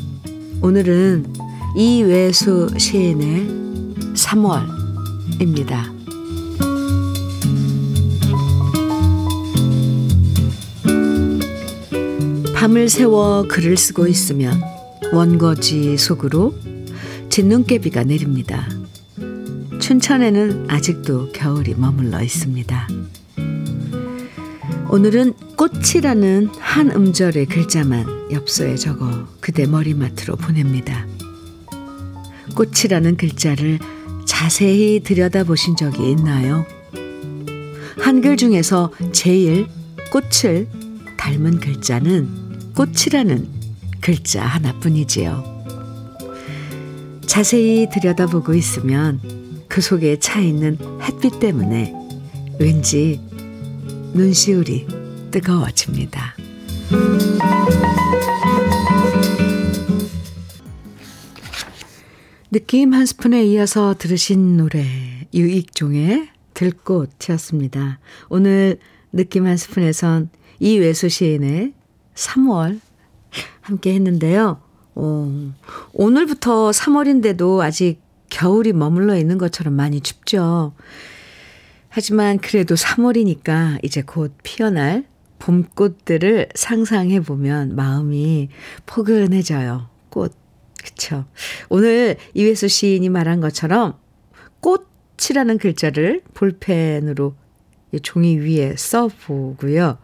오늘은 0.62 1.34
이외수 1.78 2.68
시인의 2.78 3.48
3월입니다. 4.14 5.86
밤을 12.54 12.90
새워 12.90 13.46
글을 13.48 13.78
쓰고 13.78 14.06
있으면 14.08 14.62
원거지 15.14 15.96
속으로 15.96 16.54
진눈깨비가 17.30 18.04
내립니다. 18.04 18.68
춘천에는 19.80 20.66
아직도 20.70 21.32
겨울이 21.32 21.76
머물러 21.76 22.22
있습니다. 22.22 22.90
오늘은 24.90 25.34
꽃이라는 25.58 26.50
한 26.60 26.92
음절의 26.92 27.48
글자만 27.48 28.32
엽서에 28.32 28.76
적어 28.76 29.28
그대 29.40 29.66
머리맡으로 29.66 30.36
보냅니다. 30.36 31.08
꽃이라는 32.56 33.18
글자를 33.18 33.80
자세히 34.26 35.02
들여다보신 35.02 35.76
적이 35.76 36.12
있나요? 36.12 36.66
한글 38.00 38.38
중에서 38.38 38.92
제일 39.12 39.68
꽃을 40.12 40.68
닮은 41.18 41.60
글자는 41.60 42.74
꽃이라는 42.76 43.48
글자 44.02 44.46
하나뿐이지요. 44.46 45.56
자세히 47.26 47.90
들여다보고 47.90 48.54
있으면 48.54 49.20
그 49.68 49.82
속에 49.82 50.20
차 50.20 50.40
있는 50.40 50.78
햇빛 51.02 51.40
때문에 51.40 51.92
왠지 52.60 53.20
눈시울이 54.16 54.88
뜨거워집니다. 55.30 56.36
느낌 62.50 62.94
한 62.94 63.06
스푼에 63.06 63.44
이어서 63.44 63.94
들으신 63.98 64.56
노래 64.56 64.86
유익종의 65.34 66.30
들꽃이었습니다. 66.54 68.00
오늘 68.30 68.80
느낌 69.12 69.48
한 69.48 69.58
스푼에선 69.58 70.30
이외수 70.62 71.10
시인의 71.10 71.74
3월 72.14 72.80
함께 73.60 73.94
했는데요. 73.96 74.62
어, 74.96 75.54
오늘부터 75.92 76.72
3월인데도 76.72 77.60
아직 77.60 78.00
겨울이 78.30 78.72
머물러 78.72 79.18
있는 79.18 79.38
것처럼 79.38 79.74
많이 79.74 80.00
춥죠. 80.00 80.72
하지만 81.96 82.40
그래도 82.40 82.76
3월이니까 82.76 83.80
이제 83.82 84.02
곧 84.02 84.34
피어날 84.44 85.06
봄꽃들을 85.40 86.50
상상해 86.54 87.22
보면 87.22 87.74
마음이 87.78 88.50
포근해져요. 88.86 89.88
꽃. 90.10 90.34
그쵸. 90.84 91.24
오늘 91.70 92.18
이회수 92.34 92.68
시인이 92.68 93.08
말한 93.08 93.40
것처럼 93.40 93.98
꽃이라는 94.60 95.58
글자를 95.58 96.22
볼펜으로 96.34 97.34
종이 98.04 98.40
위에 98.40 98.76
써보고요. 98.76 99.98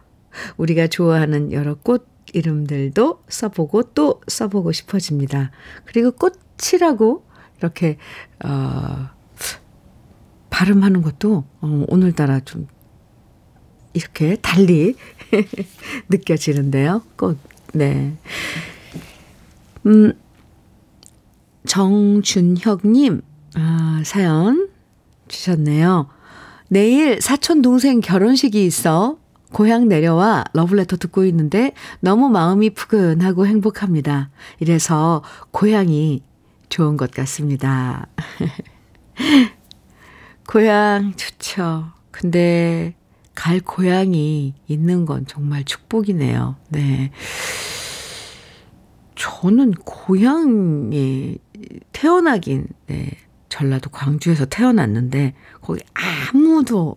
우리가 0.56 0.86
좋아하는 0.86 1.52
여러 1.52 1.74
꽃 1.74 2.08
이름들도 2.32 3.24
써보고 3.28 3.82
또 3.92 4.22
써보고 4.28 4.72
싶어집니다. 4.72 5.50
그리고 5.84 6.12
꽃이라고 6.12 7.26
이렇게, 7.58 7.98
어, 8.42 9.10
발음하는 10.52 11.00
것도 11.02 11.44
어, 11.62 11.84
오늘따라 11.88 12.40
좀 12.40 12.68
이렇게 13.94 14.36
달리 14.36 14.94
느껴지는데요. 16.08 17.02
꽃. 17.16 17.38
네. 17.72 18.14
음, 19.86 20.12
정준혁님, 21.66 23.22
아, 23.54 24.02
사연 24.04 24.68
주셨네요. 25.28 26.08
내일 26.68 27.20
사촌 27.20 27.62
동생 27.62 28.00
결혼식이 28.00 28.64
있어 28.66 29.18
고향 29.52 29.88
내려와 29.88 30.44
러블레터 30.52 30.96
듣고 30.96 31.24
있는데 31.26 31.72
너무 32.00 32.28
마음이 32.28 32.70
푸근하고 32.70 33.46
행복합니다. 33.46 34.30
이래서 34.60 35.22
고향이 35.50 36.22
좋은 36.68 36.96
것 36.96 37.10
같습니다. 37.10 38.06
고향 40.52 41.14
좋죠. 41.16 41.92
근데 42.10 42.94
갈 43.34 43.58
고향이 43.58 44.52
있는 44.66 45.06
건 45.06 45.24
정말 45.26 45.64
축복이네요. 45.64 46.56
네. 46.68 47.10
저는 49.14 49.72
고향에 49.72 51.38
태어나긴, 51.92 52.66
네. 52.86 53.12
전라도 53.48 53.88
광주에서 53.88 54.44
태어났는데, 54.44 55.32
거기 55.62 55.80
아무도 55.94 56.96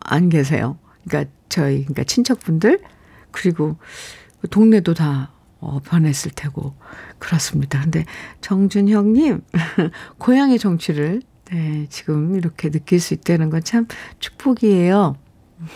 안 0.00 0.30
계세요. 0.30 0.78
그러니까 1.06 1.30
저희, 1.50 1.80
그러니까 1.82 2.04
친척분들, 2.04 2.80
그리고 3.30 3.76
동네도 4.48 4.94
다 4.94 5.32
어, 5.58 5.80
변했을 5.80 6.30
테고, 6.34 6.74
그렇습니다. 7.18 7.82
근데 7.82 8.06
정준 8.40 8.88
형님, 8.88 9.42
고향의 10.16 10.58
정취를, 10.58 11.20
네, 11.52 11.86
지금 11.90 12.36
이렇게 12.36 12.70
느낄 12.70 13.00
수 13.00 13.14
있다는 13.14 13.50
건 13.50 13.62
참 13.62 13.86
축복이에요. 14.20 15.16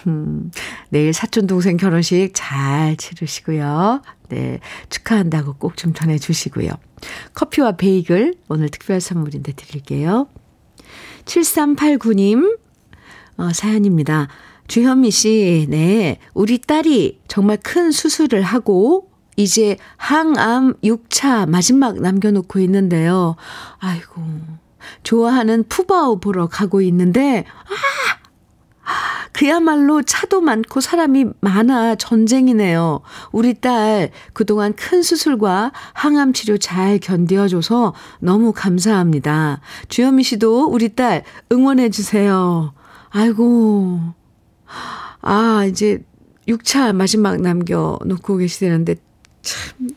음, 0.07 0.51
내일 0.91 1.13
사촌 1.13 1.47
동생 1.47 1.77
결혼식 1.77 2.31
잘 2.35 2.97
치르시고요. 2.97 4.03
네, 4.31 4.61
축하한다고 4.89 5.55
꼭 5.55 5.77
좀 5.77 5.93
전해 5.93 6.19
주시고요. 6.19 6.71
커피와 7.35 7.73
베이글 7.73 8.35
오늘 8.49 8.69
특별 8.71 9.01
선물인데 9.01 9.53
드릴게요. 9.53 10.29
7389님 11.27 12.59
어, 13.37 13.53
사연입니다. 13.53 14.29
주현미 14.69 15.11
씨, 15.11 15.67
네, 15.69 16.19
우리 16.33 16.59
딸이 16.59 17.21
정말 17.29 17.59
큰 17.63 17.91
수술을 17.91 18.43
하고 18.43 19.11
이제 19.37 19.77
항암 19.97 20.75
6차 20.83 21.47
마지막 21.49 22.01
남겨놓고 22.01 22.61
있는데요. 22.61 23.35
아이고, 23.79 24.23
좋아하는 25.03 25.64
푸바오 25.68 26.20
보러 26.20 26.47
가고 26.47 26.81
있는데, 26.81 27.44
아! 27.49 28.25
그야말로 29.35 30.03
차도 30.03 30.40
많고 30.40 30.81
사람이 30.81 31.27
많아 31.40 31.97
전쟁이네요. 31.97 33.01
우리 33.33 33.55
딸 33.55 34.11
그동안 34.33 34.75
큰 34.75 35.03
수술과 35.03 35.73
항암 35.92 36.33
치료 36.35 36.57
잘 36.57 36.99
견뎌줘서 37.01 37.94
너무 38.20 38.53
감사합니다. 38.53 39.61
주현미 39.88 40.23
씨도 40.23 40.68
우리 40.68 40.94
딸 40.94 41.25
응원해 41.51 41.90
주세요. 41.90 42.75
아이고. 43.11 44.01
아, 45.20 45.64
이제 45.68 46.05
6차 46.47 46.94
마지막 46.94 47.40
남겨 47.40 47.99
놓고 48.05 48.37
계시다는데 48.37 48.97
참, 49.42 49.88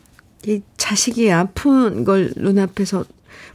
이 0.46 0.62
자식이 0.76 1.30
아픈 1.30 2.04
걸 2.04 2.32
눈앞에서 2.36 3.04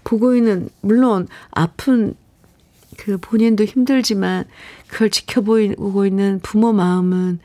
보고 0.04 0.36
있는, 0.36 0.70
물론 0.82 1.28
아픈 1.52 2.16
그 2.98 3.18
본인도 3.18 3.64
힘들지만 3.66 4.46
그걸 4.88 5.10
지켜보고 5.10 6.06
있는 6.06 6.40
부모 6.44 6.74
마음은 6.74 7.40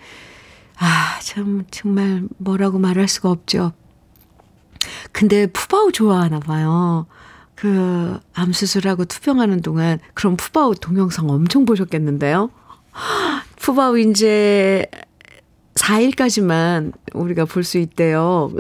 아, 0.79 1.19
참, 1.21 1.65
정말 1.71 2.23
뭐라고 2.39 2.79
말할 2.79 3.09
수가 3.09 3.31
없죠. 3.31 3.73
근데 5.11 5.47
푸바오 5.47 5.91
좋아하나 5.91 6.39
봐요. 6.39 7.07
그, 7.55 8.19
암수술하고 8.35 9.07
투병하는 9.07 9.63
동안 9.63 9.99
그럼 10.15 10.37
푸바오 10.37 10.75
동영상 10.75 11.29
엄청 11.29 11.65
보셨겠는데요? 11.65 12.51
푸바오 13.57 13.99
이제 13.99 14.87
4일까지만 15.79 16.93
우리가 17.15 17.45
볼 17.45 17.63
수 17.63 17.79
있대요. 17.79 18.51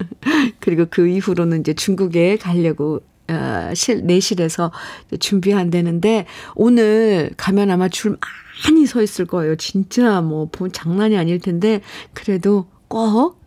그리고 0.60 0.86
그 0.90 1.06
이후로는 1.06 1.60
이제 1.60 1.72
중국에 1.74 2.36
가려고 2.36 3.00
어, 3.28 3.72
실, 3.74 4.04
내실에서 4.04 4.70
준비한다는데, 5.18 6.26
오늘 6.54 7.30
가면 7.38 7.70
아마 7.70 7.88
줄 7.88 8.18
많이 8.66 8.84
서 8.84 9.00
있을 9.00 9.24
거예요. 9.24 9.56
진짜 9.56 10.20
뭐, 10.20 10.48
본 10.52 10.70
장난이 10.70 11.16
아닐 11.16 11.38
텐데, 11.38 11.80
그래도 12.12 12.66
꼭 12.88 13.40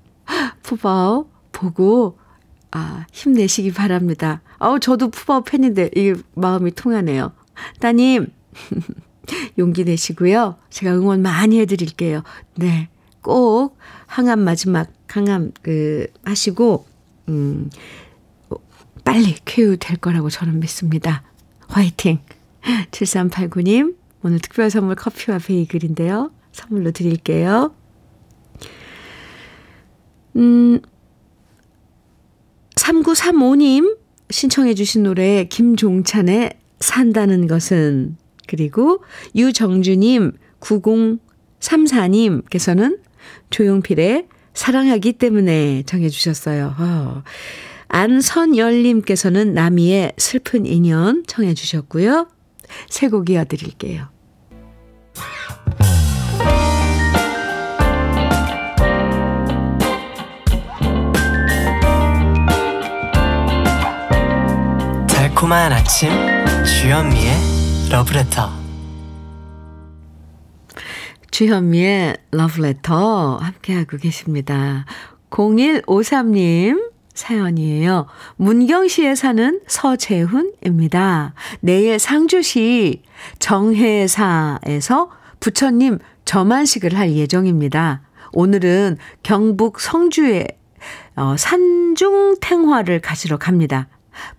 푸바오 0.63 1.29
보고, 1.51 2.17
아, 2.71 3.05
힘내시기 3.11 3.71
바랍니다. 3.71 4.41
아우, 4.57 4.79
저도 4.79 5.09
푸바오 5.11 5.43
팬인데, 5.43 5.91
이 5.95 6.15
마음이 6.33 6.71
통하네요. 6.71 7.31
따님, 7.79 8.31
용기 9.57 9.83
내시고요. 9.83 10.57
제가 10.69 10.95
응원 10.95 11.21
많이 11.21 11.59
해드릴게요. 11.59 12.23
네. 12.55 12.89
꼭 13.21 13.77
항암 14.05 14.39
마지막 14.39 14.91
항암 15.07 15.51
그 15.61 16.07
하시고 16.23 16.85
음 17.29 17.69
빨리 19.03 19.35
쾌유될 19.45 19.97
거라고 19.97 20.29
저는 20.29 20.59
믿습니다. 20.59 21.23
화이팅! 21.67 22.19
7389님, 22.91 23.95
오늘 24.21 24.39
특별 24.39 24.69
선물 24.69 24.95
커피와 24.95 25.39
베이글인데요. 25.39 26.31
선물로 26.51 26.91
드릴게요. 26.91 27.73
음, 30.35 30.81
3935님 32.75 33.97
신청해 34.29 34.73
주신 34.73 35.03
노래 35.03 35.45
김종찬의 35.45 36.59
산다는 36.79 37.47
것은 37.47 38.17
그리고 38.47 39.03
유정주님 39.35 40.31
9034님께서는 40.59 42.99
조용필의 43.49 44.27
사랑하기 44.53 45.13
때문에 45.13 45.81
정해 45.85 46.09
주셨어요. 46.09 46.75
어. 46.79 47.23
안선열님께서는 47.89 49.53
나미의 49.53 50.11
슬픈 50.17 50.65
인연 50.65 51.23
청해 51.27 51.53
주셨고요. 51.53 52.27
새곡 52.89 53.29
이어드릴게요. 53.29 54.09
달콤한 65.07 65.71
아침 65.71 66.09
주현미의 66.65 67.56
러브레터 67.89 68.49
주현미의 71.31 72.17
러브레터 72.31 73.37
함께하고 73.37 73.95
계십니다. 73.95 74.85
0153님 75.29 76.91
사연이에요. 77.13 78.07
문경시에 78.35 79.15
사는 79.15 79.61
서재훈입니다. 79.67 81.33
내일 81.61 81.97
상주시 81.97 83.03
정회사에서 83.39 85.09
부처님 85.39 85.99
점안식을 86.25 86.97
할 86.97 87.13
예정입니다. 87.13 88.01
오늘은 88.33 88.97
경북 89.23 89.79
성주에 89.79 90.45
어, 91.15 91.35
산중탱화를 91.37 92.99
가지러 92.99 93.37
갑니다. 93.37 93.87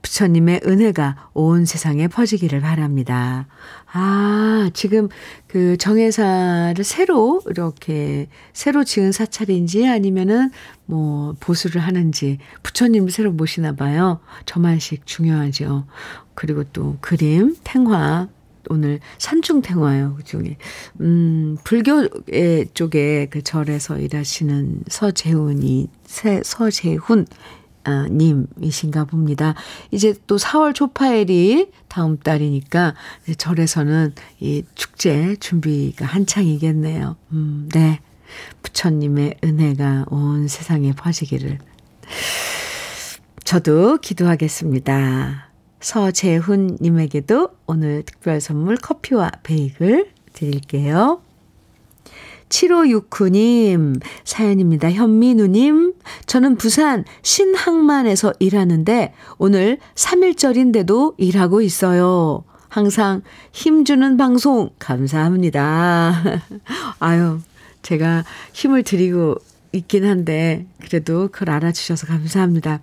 부처님의 0.03 0.63
은혜가 0.67 1.31
온 1.35 1.65
세상에 1.65 2.09
퍼지기를 2.09 2.61
바랍니다. 2.61 3.47
아, 3.93 4.71
지금 4.75 5.09
그 5.47 5.77
정회사를 5.77 6.85
새로 6.85 7.43
이렇게 7.49 8.29
새로 8.53 8.85
지은 8.85 9.13
사찰인지 9.13 9.87
아니면은 9.87 10.51
뭐 10.87 11.35
보수를 11.41 11.81
하는지 11.81 12.39
부처님을 12.63 13.11
새로 13.11 13.33
모시나 13.33 13.73
봐요. 13.73 14.21
저만식 14.47 15.07
중요하죠. 15.07 15.87
그리고 16.35 16.65
또 16.73 16.99
그림, 17.01 17.57
탱화 17.65 18.29
오늘 18.71 19.01
산중탱화요, 19.19 20.15
그 20.17 20.25
중에. 20.25 20.57
음, 21.01 21.57
불교 21.65 22.07
쪽에 22.75 23.27
그 23.31 23.43
절에서 23.43 23.99
일하시는 23.99 24.83
서재훈이, 24.89 25.89
새, 26.05 26.43
서재훈, 26.45 27.27
아, 27.89 28.07
님이신가 28.11 29.07
봅니다. 29.07 29.55
이제 29.91 30.15
또 30.27 30.37
4월 30.37 30.75
초파일이 30.75 31.71
다음 31.89 32.19
달이니까 32.19 32.95
절에서는 33.39 34.13
이 34.41 34.63
축제 34.75 35.37
준비가 35.41 36.05
한창이겠네요. 36.05 37.17
음, 37.33 37.69
네. 37.73 38.01
부처님의 38.63 39.39
은혜가 39.43 40.05
온 40.11 40.49
세상에 40.49 40.93
퍼지기를. 40.93 41.59
저도 43.43 43.97
기도하겠습니다. 43.97 45.49
서재훈님에게도 45.81 47.49
오늘 47.67 48.03
특별 48.03 48.43
선물 48.43 48.77
커피와 48.77 49.31
베이글 49.43 50.11
드릴게요. 50.35 51.23
7569님 52.49 54.01
사연입니다. 54.25 54.91
현민우님, 54.91 55.95
저는 56.27 56.57
부산 56.57 57.05
신항만에서 57.23 58.35
일하는데 58.39 59.13
오늘 59.39 59.79
3일절인데도 59.95 61.15
일하고 61.19 61.61
있어요. 61.63 62.45
항상 62.69 63.23
힘주는 63.53 64.17
방송 64.17 64.71
감사합니다. 64.79 66.43
아유, 67.01 67.39
제가 67.83 68.25
힘을 68.53 68.83
드리고 68.83 69.37
있긴 69.73 70.05
한데 70.07 70.67
그래도 70.81 71.29
그걸 71.29 71.51
알아주셔서 71.51 72.07
감사합니다. 72.07 72.81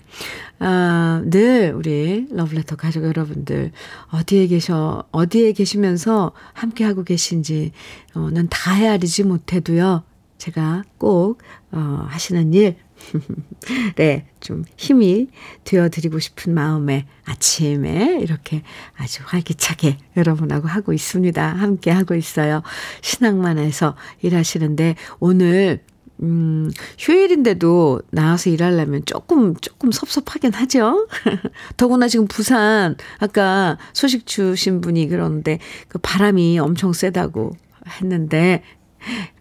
아, 0.60 1.22
늘 1.26 1.74
우리 1.76 2.28
러브레터 2.32 2.76
가족 2.76 3.04
여러분들 3.04 3.72
어디에 4.12 4.48
계셔 4.48 5.04
어디에 5.12 5.52
계시면서 5.54 6.32
함께 6.54 6.84
하고 6.84 7.04
계신지 7.04 7.72
어 8.14 8.30
는 8.30 8.48
다 8.50 8.74
헤아리지 8.74 9.24
못해도요. 9.24 10.04
제가 10.38 10.84
꼭 10.98 11.42
어, 11.72 12.06
하시는 12.10 12.54
일 12.54 12.76
네, 13.96 14.26
좀 14.40 14.64
힘이 14.78 15.28
되어드리고 15.64 16.20
싶은 16.20 16.54
마음에 16.54 17.06
아침에 17.26 18.20
이렇게 18.22 18.62
아주 18.96 19.22
활기차게 19.26 19.98
여러분하고 20.18 20.68
하고 20.68 20.94
있습니다. 20.94 21.46
함께 21.46 21.92
하고 21.92 22.16
있어요. 22.16 22.62
신앙만에서 23.02 23.96
일하시는데 24.22 24.96
오늘 25.20 25.84
음, 26.22 26.72
휴일인데도 26.98 28.02
나와서 28.12 28.50
일하려면 28.50 29.04
조금, 29.06 29.56
조금 29.56 29.92
섭섭하긴 29.92 30.54
하죠? 30.54 31.08
더구나 31.78 32.08
지금 32.08 32.28
부산, 32.28 32.96
아까 33.20 33.78
소식 33.94 34.26
주신 34.26 34.82
분이 34.82 35.08
그러는데, 35.08 35.60
그 35.88 36.00
바람이 36.00 36.60
엄청 36.60 36.94
세다고 36.94 37.56
했는데, 38.00 38.64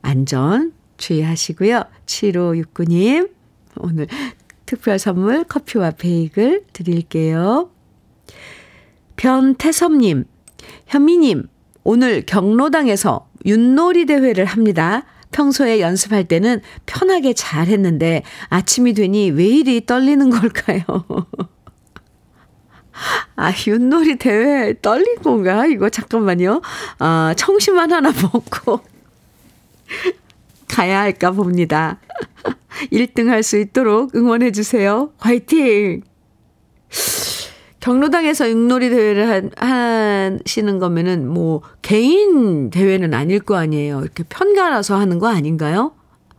안전 0.02 0.72
주의하시고요. 0.96 1.84
7569님, 2.06 3.30
오늘 3.76 4.06
특별 4.66 4.98
선물 4.98 5.44
커피와 5.44 5.92
베이글 5.92 6.64
드릴게요. 6.72 7.70
변태섭님, 9.16 10.24
현미님, 10.86 11.48
오늘 11.84 12.24
경로당에서 12.26 13.28
윷놀이 13.44 14.06
대회를 14.06 14.46
합니다. 14.46 15.04
평소에 15.34 15.80
연습할 15.80 16.24
때는 16.24 16.60
편하게 16.86 17.32
잘 17.32 17.66
했는데 17.66 18.22
아침이 18.50 18.94
되니 18.94 19.30
왜 19.30 19.46
이리 19.46 19.84
떨리는 19.84 20.30
걸까요? 20.30 20.82
아, 23.34 23.50
윷놀이 23.50 24.16
대회 24.16 24.74
떨린 24.80 25.16
건가? 25.16 25.66
이거 25.66 25.90
잠깐만요. 25.90 26.62
아, 27.00 27.34
청심환 27.36 27.92
하나 27.92 28.12
먹고 28.12 28.80
가야 30.70 31.00
할까 31.00 31.32
봅니다. 31.32 31.98
1등 32.92 33.26
할 33.26 33.42
수 33.42 33.58
있도록 33.58 34.14
응원해 34.14 34.52
주세요. 34.52 35.10
화이팅! 35.18 36.02
경로당에서 37.84 38.48
윷놀이 38.48 38.88
대회를 38.88 39.50
하시는 39.54 40.78
거면은 40.78 41.28
뭐 41.28 41.60
개인 41.82 42.70
대회는 42.70 43.12
아닐 43.12 43.40
거 43.40 43.56
아니에요. 43.56 44.00
이렇게 44.00 44.24
편가라서 44.26 44.96
하는 44.98 45.18
거 45.18 45.28
아닌가요? 45.28 45.92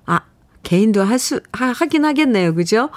아, 0.07 0.21
개인도 0.63 1.03
할 1.03 1.19
수, 1.19 1.41
하, 1.51 1.67
하긴 1.67 2.03
하겠네요. 2.03 2.55
그죠? 2.55 2.89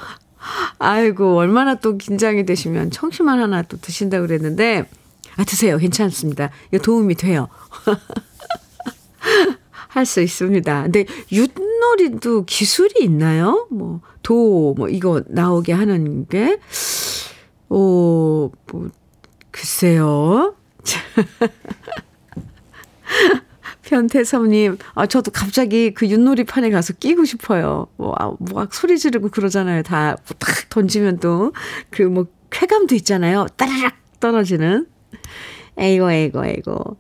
아이고, 0.78 1.36
얼마나 1.36 1.74
또 1.74 1.98
긴장이 1.98 2.46
되시면 2.46 2.90
청심환 2.90 3.38
하나 3.38 3.60
또 3.60 3.76
드신다고 3.76 4.26
그랬는데, 4.26 4.88
아, 5.36 5.44
드세요. 5.44 5.76
괜찮습니다. 5.76 6.48
이거 6.72 6.82
도움이 6.82 7.16
돼요. 7.16 7.48
할 9.88 10.06
수 10.06 10.22
있습니다. 10.22 10.84
근데 10.84 11.04
윷놀이도 11.32 12.46
기술이 12.46 13.04
있나요? 13.04 13.66
뭐, 13.70 14.00
도, 14.22 14.74
뭐, 14.78 14.88
이거 14.88 15.22
나오게 15.26 15.74
하는 15.74 16.26
게, 16.28 16.58
오, 17.70 18.50
뭐, 18.72 18.88
글쎄요. 19.50 20.54
변태섭님, 23.82 24.76
아, 24.94 25.06
저도 25.06 25.30
갑자기 25.30 25.92
그 25.94 26.08
윷놀이 26.10 26.44
판에 26.44 26.70
가서 26.70 26.92
끼고 26.92 27.24
싶어요. 27.24 27.86
뭐, 27.96 28.14
아, 28.18 28.32
뭐, 28.38 28.68
소리 28.70 28.98
지르고 28.98 29.30
그러잖아요. 29.30 29.82
다, 29.82 30.16
뭐 30.26 30.38
탁 30.38 30.68
던지면 30.68 31.20
또, 31.20 31.52
그 31.90 32.02
뭐, 32.02 32.26
쾌감도 32.50 32.94
있잖아요. 32.96 33.46
따라락 33.56 33.94
떨어지는. 34.20 34.86
에이고, 35.78 36.10
에이고, 36.10 36.44
에이고. 36.46 36.96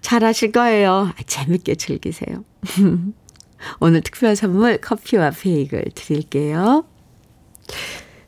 잘하실 0.00 0.52
거예요. 0.52 1.10
아, 1.16 1.22
재밌게 1.26 1.74
즐기세요. 1.76 2.44
오늘 3.80 4.00
특별 4.00 4.34
선물 4.36 4.78
커피와 4.78 5.30
베이글 5.30 5.84
드릴게요. 5.94 6.84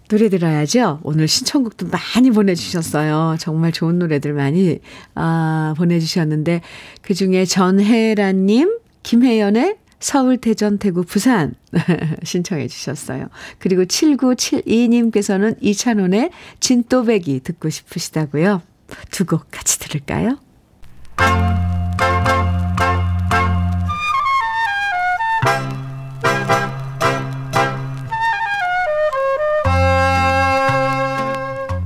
노래 0.08 0.28
들어야죠. 0.28 1.00
오늘 1.02 1.28
신청곡도 1.28 1.88
많이 1.88 2.30
보내주셨어요. 2.30 3.36
정말 3.38 3.72
좋은 3.72 3.98
노래들 3.98 4.32
많이 4.34 4.78
아, 5.14 5.74
보내주셨는데 5.76 6.60
그 7.02 7.14
중에 7.14 7.44
전혜란님, 7.44 8.78
김혜연의 9.02 9.76
서울, 10.00 10.36
대전, 10.36 10.76
대구, 10.78 11.02
부산 11.04 11.54
신청해 12.22 12.68
주셨어요. 12.68 13.28
그리고 13.58 13.84
7972님께서는 13.84 15.56
이찬원의 15.62 16.30
진또배기 16.60 17.40
듣고 17.40 17.70
싶으시다고요. 17.70 18.60
두 19.10 19.24
곡 19.24 19.50
같이 19.50 19.78
들을까요? 19.78 20.38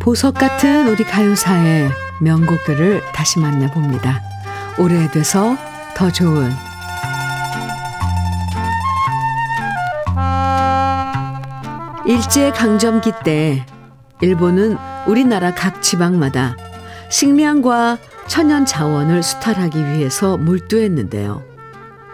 보석 0.09 0.33
같은 0.33 0.89
우리 0.89 1.05
가요사의 1.05 1.91
명곡들을 2.23 3.03
다시 3.13 3.39
만나봅니다. 3.41 4.23
오래돼서 4.79 5.55
더 5.95 6.11
좋은 6.11 6.51
일제 12.07 12.51
강점기 12.53 13.13
때 13.23 13.67
일본은 14.23 14.79
우리나라 15.07 15.55
각 15.55 15.83
지방마다 15.83 16.57
식량과 17.11 17.99
천연 18.29 18.65
자원을 18.65 19.23
수탈하기 19.23 19.79
위해서 19.79 20.39
몰두했는데요. 20.39 21.43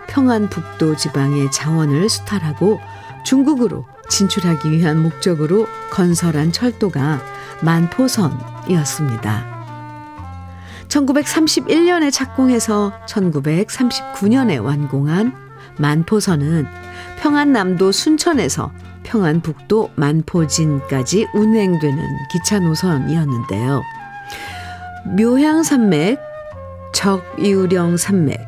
평안북도 0.09 0.97
지방의 0.97 1.53
자원을 1.53 2.09
수탈하고 2.09 2.81
중국으로 3.25 3.87
진출하기 4.09 4.73
위한 4.73 5.01
목적으로 5.01 5.69
건설한 5.93 6.51
철도가 6.51 7.21
만포선이었습니다. 7.65 9.55
1931년에 10.89 12.13
착공해서 12.13 12.93
1939년에 13.07 14.63
완공한 14.63 15.33
만포선은 15.79 16.67
평안남도 17.21 17.91
순천에서 17.91 18.71
평안북도 19.03 19.91
만포진까지 19.97 21.27
운행되는 21.35 21.99
기차 22.31 22.59
노선이었는데요. 22.59 23.83
묘향산맥, 25.17 26.19
적이우령 26.93 27.97
산맥, 27.97 28.41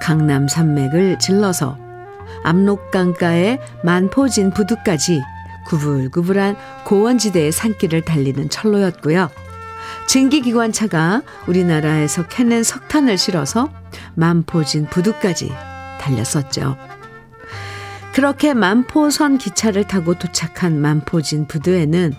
강남 0.00 0.48
산맥을 0.48 1.18
질러서 1.18 1.76
압록강가의 2.44 3.60
만포진 3.82 4.50
부두까지 4.50 5.20
구불구불한 5.70 6.56
고원지대의 6.84 7.52
산길을 7.52 8.02
달리는 8.02 8.50
철로였고요. 8.50 9.30
증기기관차가 10.08 11.22
우리나라에서 11.46 12.26
캐낸 12.26 12.64
석탄을 12.64 13.16
실어서 13.16 13.72
만포진 14.16 14.86
부두까지 14.86 15.52
달렸었죠. 16.00 16.76
그렇게 18.12 18.52
만포선 18.52 19.38
기차를 19.38 19.84
타고 19.84 20.18
도착한 20.18 20.80
만포진 20.80 21.46
부두에는 21.46 22.14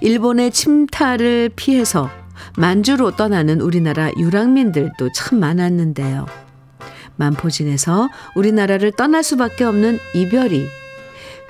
일본의 0.00 0.50
침탈을 0.50 1.50
피해서 1.54 2.10
만주로 2.56 3.14
떠나는 3.14 3.60
우리나라 3.60 4.10
유랑민들도 4.16 5.12
참 5.14 5.38
많았는데요. 5.38 6.26
만포진에서 7.14 8.08
우리나라를 8.34 8.92
떠날 8.92 9.22
수밖에 9.22 9.62
없는 9.62 10.00
이별이 10.14 10.66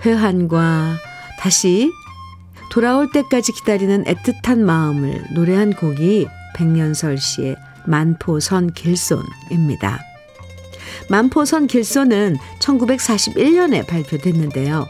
회한과 0.05 1.08
다시 1.39 1.93
돌아올 2.71 3.11
때까지 3.13 3.53
기다리는 3.53 4.05
애틋한 4.05 4.59
마음을 4.59 5.25
노래한 5.33 5.75
곡이 5.75 6.27
백년설 6.55 7.19
씨의 7.19 7.57
만포선 7.87 8.73
길손입니다. 8.73 10.01
만포선 11.09 11.67
길손은 11.67 12.37
1941년에 12.61 13.87
발표됐는데요. 13.87 14.87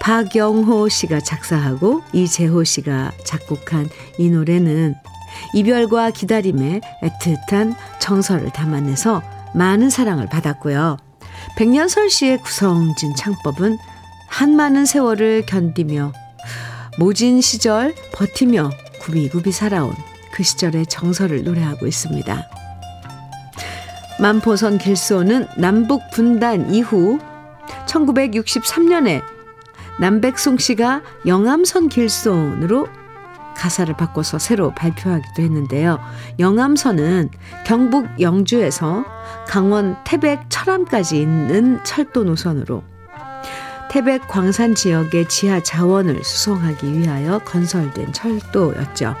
박영호 0.00 0.88
씨가 0.88 1.20
작사하고 1.20 2.02
이재호 2.12 2.64
씨가 2.64 3.12
작곡한 3.24 3.88
이 4.18 4.30
노래는 4.30 4.94
이별과 5.54 6.10
기다림의 6.10 6.80
애틋한 7.02 7.76
정서를 8.00 8.50
담아내서 8.50 9.22
많은 9.54 9.90
사랑을 9.90 10.26
받았고요. 10.28 10.96
백년설 11.56 12.10
씨의 12.10 12.38
구성진 12.38 13.14
창법은 13.14 13.78
한 14.26 14.56
많은 14.56 14.84
세월을 14.84 15.46
견디며 15.46 16.12
모진 16.98 17.40
시절 17.40 17.94
버티며 18.12 18.70
구비구비 19.00 19.52
살아온 19.52 19.94
그 20.32 20.42
시절의 20.42 20.86
정서를 20.86 21.44
노래하고 21.44 21.86
있습니다. 21.86 22.48
만포선 24.18 24.78
길소는 24.78 25.46
남북 25.58 26.10
분단 26.10 26.72
이후 26.74 27.18
1963년에 27.86 29.22
남백송 30.00 30.58
씨가 30.58 31.02
영암선 31.26 31.88
길손으로 31.88 32.88
가사를 33.56 33.94
바꿔서 33.96 34.38
새로 34.38 34.74
발표하기도 34.74 35.42
했는데요. 35.42 35.98
영암선은 36.38 37.30
경북 37.64 38.06
영주에서 38.20 39.04
강원 39.48 39.96
태백 40.04 40.50
철암까지 40.50 41.18
있는 41.18 41.82
철도 41.84 42.24
노선으로 42.24 42.82
태백 43.96 44.28
광산 44.28 44.74
지역의 44.74 45.26
지하 45.26 45.62
자원을 45.62 46.22
수송하기 46.22 46.98
위하여 46.98 47.38
건설된 47.38 48.12
철도였죠. 48.12 49.16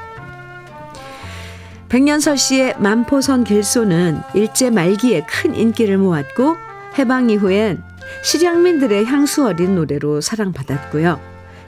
백년설 1.88 2.36
씨의 2.36 2.74
만포선 2.78 3.44
길소는 3.44 4.20
일제 4.34 4.68
말기에 4.68 5.24
큰 5.24 5.54
인기를 5.54 5.96
모았고 5.96 6.56
해방 6.98 7.30
이후엔 7.30 7.82
실향민들의 8.22 9.06
향수 9.06 9.46
어린 9.46 9.76
노래로 9.76 10.20
사랑받았고요. 10.20 11.18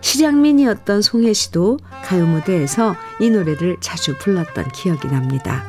실향민이었던 0.03 1.01
송혜 1.01 1.33
씨도 1.33 1.79
가요 2.05 2.27
무대에서 2.27 2.95
이 3.21 3.31
노래를 3.31 3.79
자주 3.81 4.19
불렀던 4.19 4.69
기억이 4.73 5.09
납니다. 5.09 5.65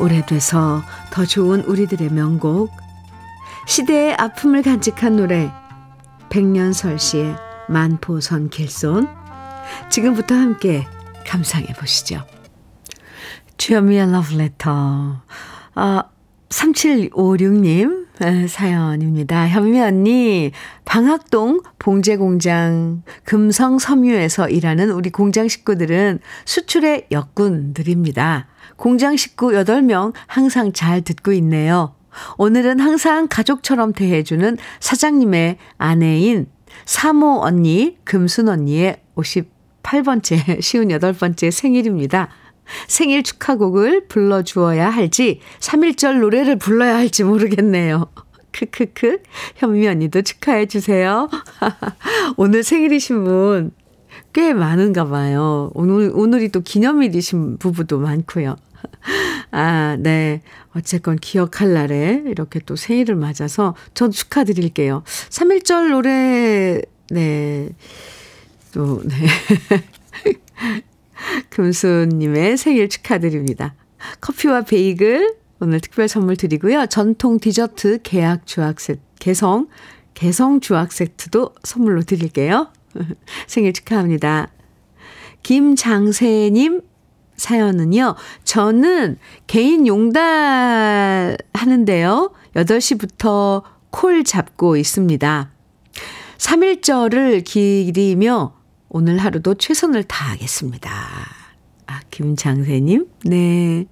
오래돼서 0.00 0.82
더 1.10 1.26
좋은 1.26 1.60
우리들의 1.64 2.10
명곡, 2.10 2.70
시대의 3.66 4.14
아픔을 4.14 4.62
간직한 4.62 5.16
노래, 5.16 5.52
백년설 6.30 6.98
씨의 6.98 7.36
만포선 7.68 8.50
길손. 8.50 9.08
지금부터 9.90 10.34
함께 10.34 10.86
감상해 11.26 11.66
보시죠. 11.74 12.24
주현미의 13.58 14.12
러브레터. 14.12 15.22
아, 15.74 16.02
3756님 16.48 18.08
사연입니다. 18.48 19.46
현미 19.48 19.80
언니, 19.80 20.50
방학동 20.84 21.60
봉제공장 21.78 23.02
금성 23.24 23.78
섬유에서 23.78 24.48
일하는 24.48 24.90
우리 24.90 25.10
공장 25.10 25.46
식구들은 25.48 26.20
수출의 26.44 27.08
역군들입니다. 27.10 28.46
공장 28.76 29.16
식구 29.16 29.50
8명 29.50 30.14
항상 30.26 30.72
잘 30.72 31.02
듣고 31.02 31.32
있네요. 31.32 31.94
오늘은 32.36 32.80
항상 32.80 33.28
가족처럼 33.28 33.92
대해주는 33.92 34.56
사장님의 34.80 35.58
아내인 35.78 36.46
사모 36.84 37.40
언니, 37.42 37.96
금순 38.04 38.48
언니의 38.48 39.02
58번째, 39.16 40.58
58번째 40.58 41.50
생일입니다. 41.52 42.28
생일 42.86 43.22
축하곡을 43.22 44.08
불러주어야 44.08 44.90
할지 44.90 45.40
3일절 45.60 46.20
노래를 46.20 46.56
불러야 46.56 46.96
할지 46.96 47.24
모르겠네요. 47.24 48.06
크크크 48.52 49.22
현미 49.56 49.86
언니도 49.86 50.22
축하해 50.22 50.66
주세요. 50.66 51.28
오늘 52.36 52.62
생일이신 52.62 53.24
분 53.24 53.88
꽤 54.32 54.52
많은가 54.52 55.06
봐요. 55.06 55.70
오늘 55.74 56.10
오늘이 56.14 56.50
또 56.50 56.60
기념일이신 56.60 57.58
부부도 57.58 57.98
많고요. 57.98 58.56
아, 59.50 59.96
네. 59.98 60.42
어쨌건 60.74 61.16
기억할 61.16 61.72
날에 61.72 62.22
이렇게 62.26 62.60
또 62.60 62.76
생일을 62.76 63.16
맞아서 63.16 63.74
전 63.94 64.10
축하드릴게요. 64.10 65.02
3일절 65.30 65.90
노래 65.90 66.80
네. 67.10 67.70
또 68.72 69.02
네. 69.02 69.16
금수님의 71.50 72.56
생일 72.56 72.88
축하드립니다. 72.88 73.74
커피와 74.20 74.62
베이글 74.62 75.34
오늘 75.60 75.80
특별 75.80 76.06
선물 76.08 76.36
드리고요. 76.36 76.86
전통 76.86 77.40
디저트 77.40 78.00
계약 78.02 78.46
주악 78.46 78.78
세트, 78.78 79.00
개성, 79.18 79.68
개성 80.14 80.60
주악 80.60 80.92
세트도 80.92 81.54
선물로 81.64 82.02
드릴게요. 82.02 82.68
생일 83.48 83.72
축하합니다. 83.72 84.52
김장세님 85.42 86.82
사연은요. 87.38 88.16
저는 88.44 89.16
개인 89.46 89.86
용달 89.86 91.38
하는데요. 91.54 92.32
8시부터 92.54 93.62
콜 93.90 94.24
잡고 94.24 94.76
있습니다. 94.76 95.50
3일절을 96.36 97.44
기리며 97.44 98.54
오늘 98.90 99.18
하루도 99.18 99.54
최선을 99.54 100.04
다하겠습니다. 100.04 100.90
아, 101.86 102.00
김장세님? 102.10 103.06
네. 103.24 103.86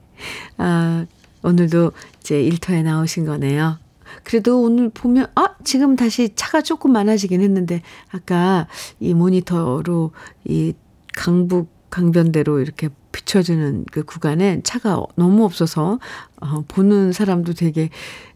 아, 0.59 1.07
오늘도 1.42 1.92
이제 2.20 2.42
일터에 2.42 2.82
나오신 2.82 3.24
거네요. 3.24 3.78
그래도 4.24 4.62
오늘 4.62 4.88
보면, 4.90 5.26
아, 5.34 5.55
지금 5.64 5.97
다시 5.97 6.30
차가 6.34 6.62
조금 6.62 6.92
많아지긴 6.92 7.40
했는데, 7.40 7.82
아까 8.11 8.66
이 9.01 9.14
모니터로 9.14 10.12
이 10.44 10.72
강북, 11.14 11.68
강변대로 11.90 12.61
이렇게 12.61 12.88
비춰주는 13.16 13.86
그 13.90 14.04
구간에 14.04 14.60
차가 14.62 15.02
너무 15.16 15.44
없어서, 15.44 15.98
어, 16.40 16.64
보는 16.68 17.12
사람도 17.12 17.54
되게 17.54 17.88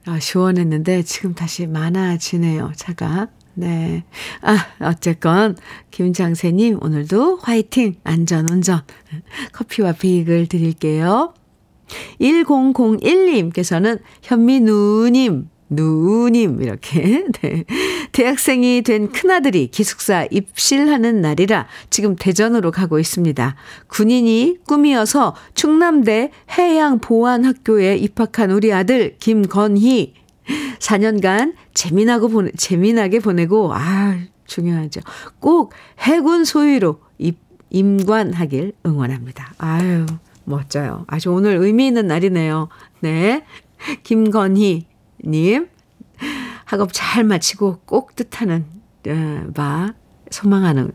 아, 0.06 0.18
시원했는데, 0.18 1.02
지금 1.02 1.34
다시 1.34 1.66
많아지네요, 1.66 2.72
차가. 2.74 3.28
네. 3.52 4.04
아, 4.40 4.56
어쨌건, 4.80 5.56
김장세님, 5.90 6.78
오늘도 6.82 7.40
화이팅! 7.42 7.96
안전운전. 8.04 8.80
커피와 9.52 9.92
베이글 9.92 10.46
드릴게요. 10.46 11.34
1001님께서는 12.18 14.00
현미 14.22 14.60
누님, 14.60 15.50
누님, 15.68 16.62
이렇게, 16.62 17.26
네. 17.42 17.64
대학생이 18.12 18.82
된 18.82 19.10
큰아들이 19.10 19.68
기숙사 19.68 20.26
입실하는 20.30 21.20
날이라 21.20 21.66
지금 21.90 22.16
대전으로 22.16 22.70
가고 22.70 22.98
있습니다. 22.98 23.56
군인이 23.88 24.58
꿈이어서 24.66 25.34
충남대 25.54 26.30
해양보안학교에 26.58 27.96
입학한 27.96 28.50
우리 28.50 28.72
아들 28.72 29.16
김건희. 29.18 30.14
4년간 30.80 31.54
재미나고 31.74 32.28
보내, 32.28 32.50
재미나게 32.56 33.20
보내고, 33.20 33.72
아, 33.72 34.18
중요하죠. 34.46 35.00
꼭 35.38 35.72
해군 36.00 36.44
소위로 36.44 37.00
입, 37.18 37.38
임관하길 37.70 38.72
응원합니다. 38.84 39.54
아유, 39.58 40.06
멋져요. 40.44 41.04
아주 41.06 41.30
오늘 41.30 41.56
의미 41.56 41.86
있는 41.86 42.08
날이네요. 42.08 42.68
네. 43.00 43.44
김건희 44.02 44.86
님, 45.24 45.68
학업 46.70 46.90
잘 46.92 47.24
마치고 47.24 47.80
꼭 47.84 48.14
뜻하는 48.14 48.64
바, 49.54 49.92
소망하는 50.30 50.92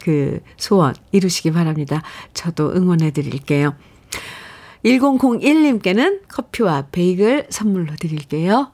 그 0.00 0.40
소원 0.56 0.96
이루시기 1.12 1.52
바랍니다. 1.52 2.02
저도 2.34 2.72
응원해 2.74 3.12
드릴게요. 3.12 3.76
1001님께는 4.84 6.22
커피와 6.26 6.88
베이글 6.90 7.46
선물로 7.50 7.94
드릴게요. 8.00 8.72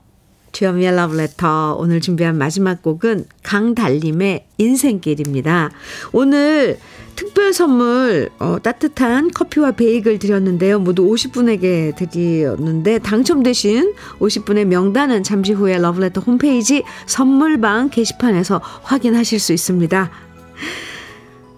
주현미의 0.52 0.96
러브레터 0.96 1.76
오늘 1.78 2.00
준비한 2.00 2.38
마지막 2.38 2.80
곡은 2.80 3.26
강달림의 3.42 4.46
인생길입니다. 4.56 5.70
오늘 6.12 6.78
특별 7.18 7.52
선물 7.52 8.30
어, 8.38 8.58
따뜻한 8.62 9.32
커피와 9.32 9.72
베이글 9.72 10.20
드렸는데요. 10.20 10.78
모두 10.78 11.04
50분에게 11.04 11.96
드렸는데 11.96 13.00
당첨되신 13.00 13.92
50분의 14.20 14.66
명단은 14.66 15.24
잠시 15.24 15.52
후에 15.52 15.78
러브레터 15.78 16.20
홈페이지 16.20 16.84
선물방 17.06 17.90
게시판에서 17.90 18.60
확인하실 18.62 19.40
수 19.40 19.52
있습니다. 19.52 20.10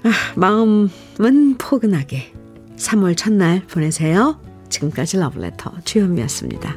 아, 0.03 0.11
마음은 0.35 1.59
포근하게 1.59 2.33
3월 2.79 3.15
첫날 3.15 3.61
보내세요. 3.67 4.41
지금까지 4.71 5.19
러브레터 5.19 5.73
주현미였습니다. 5.85 6.75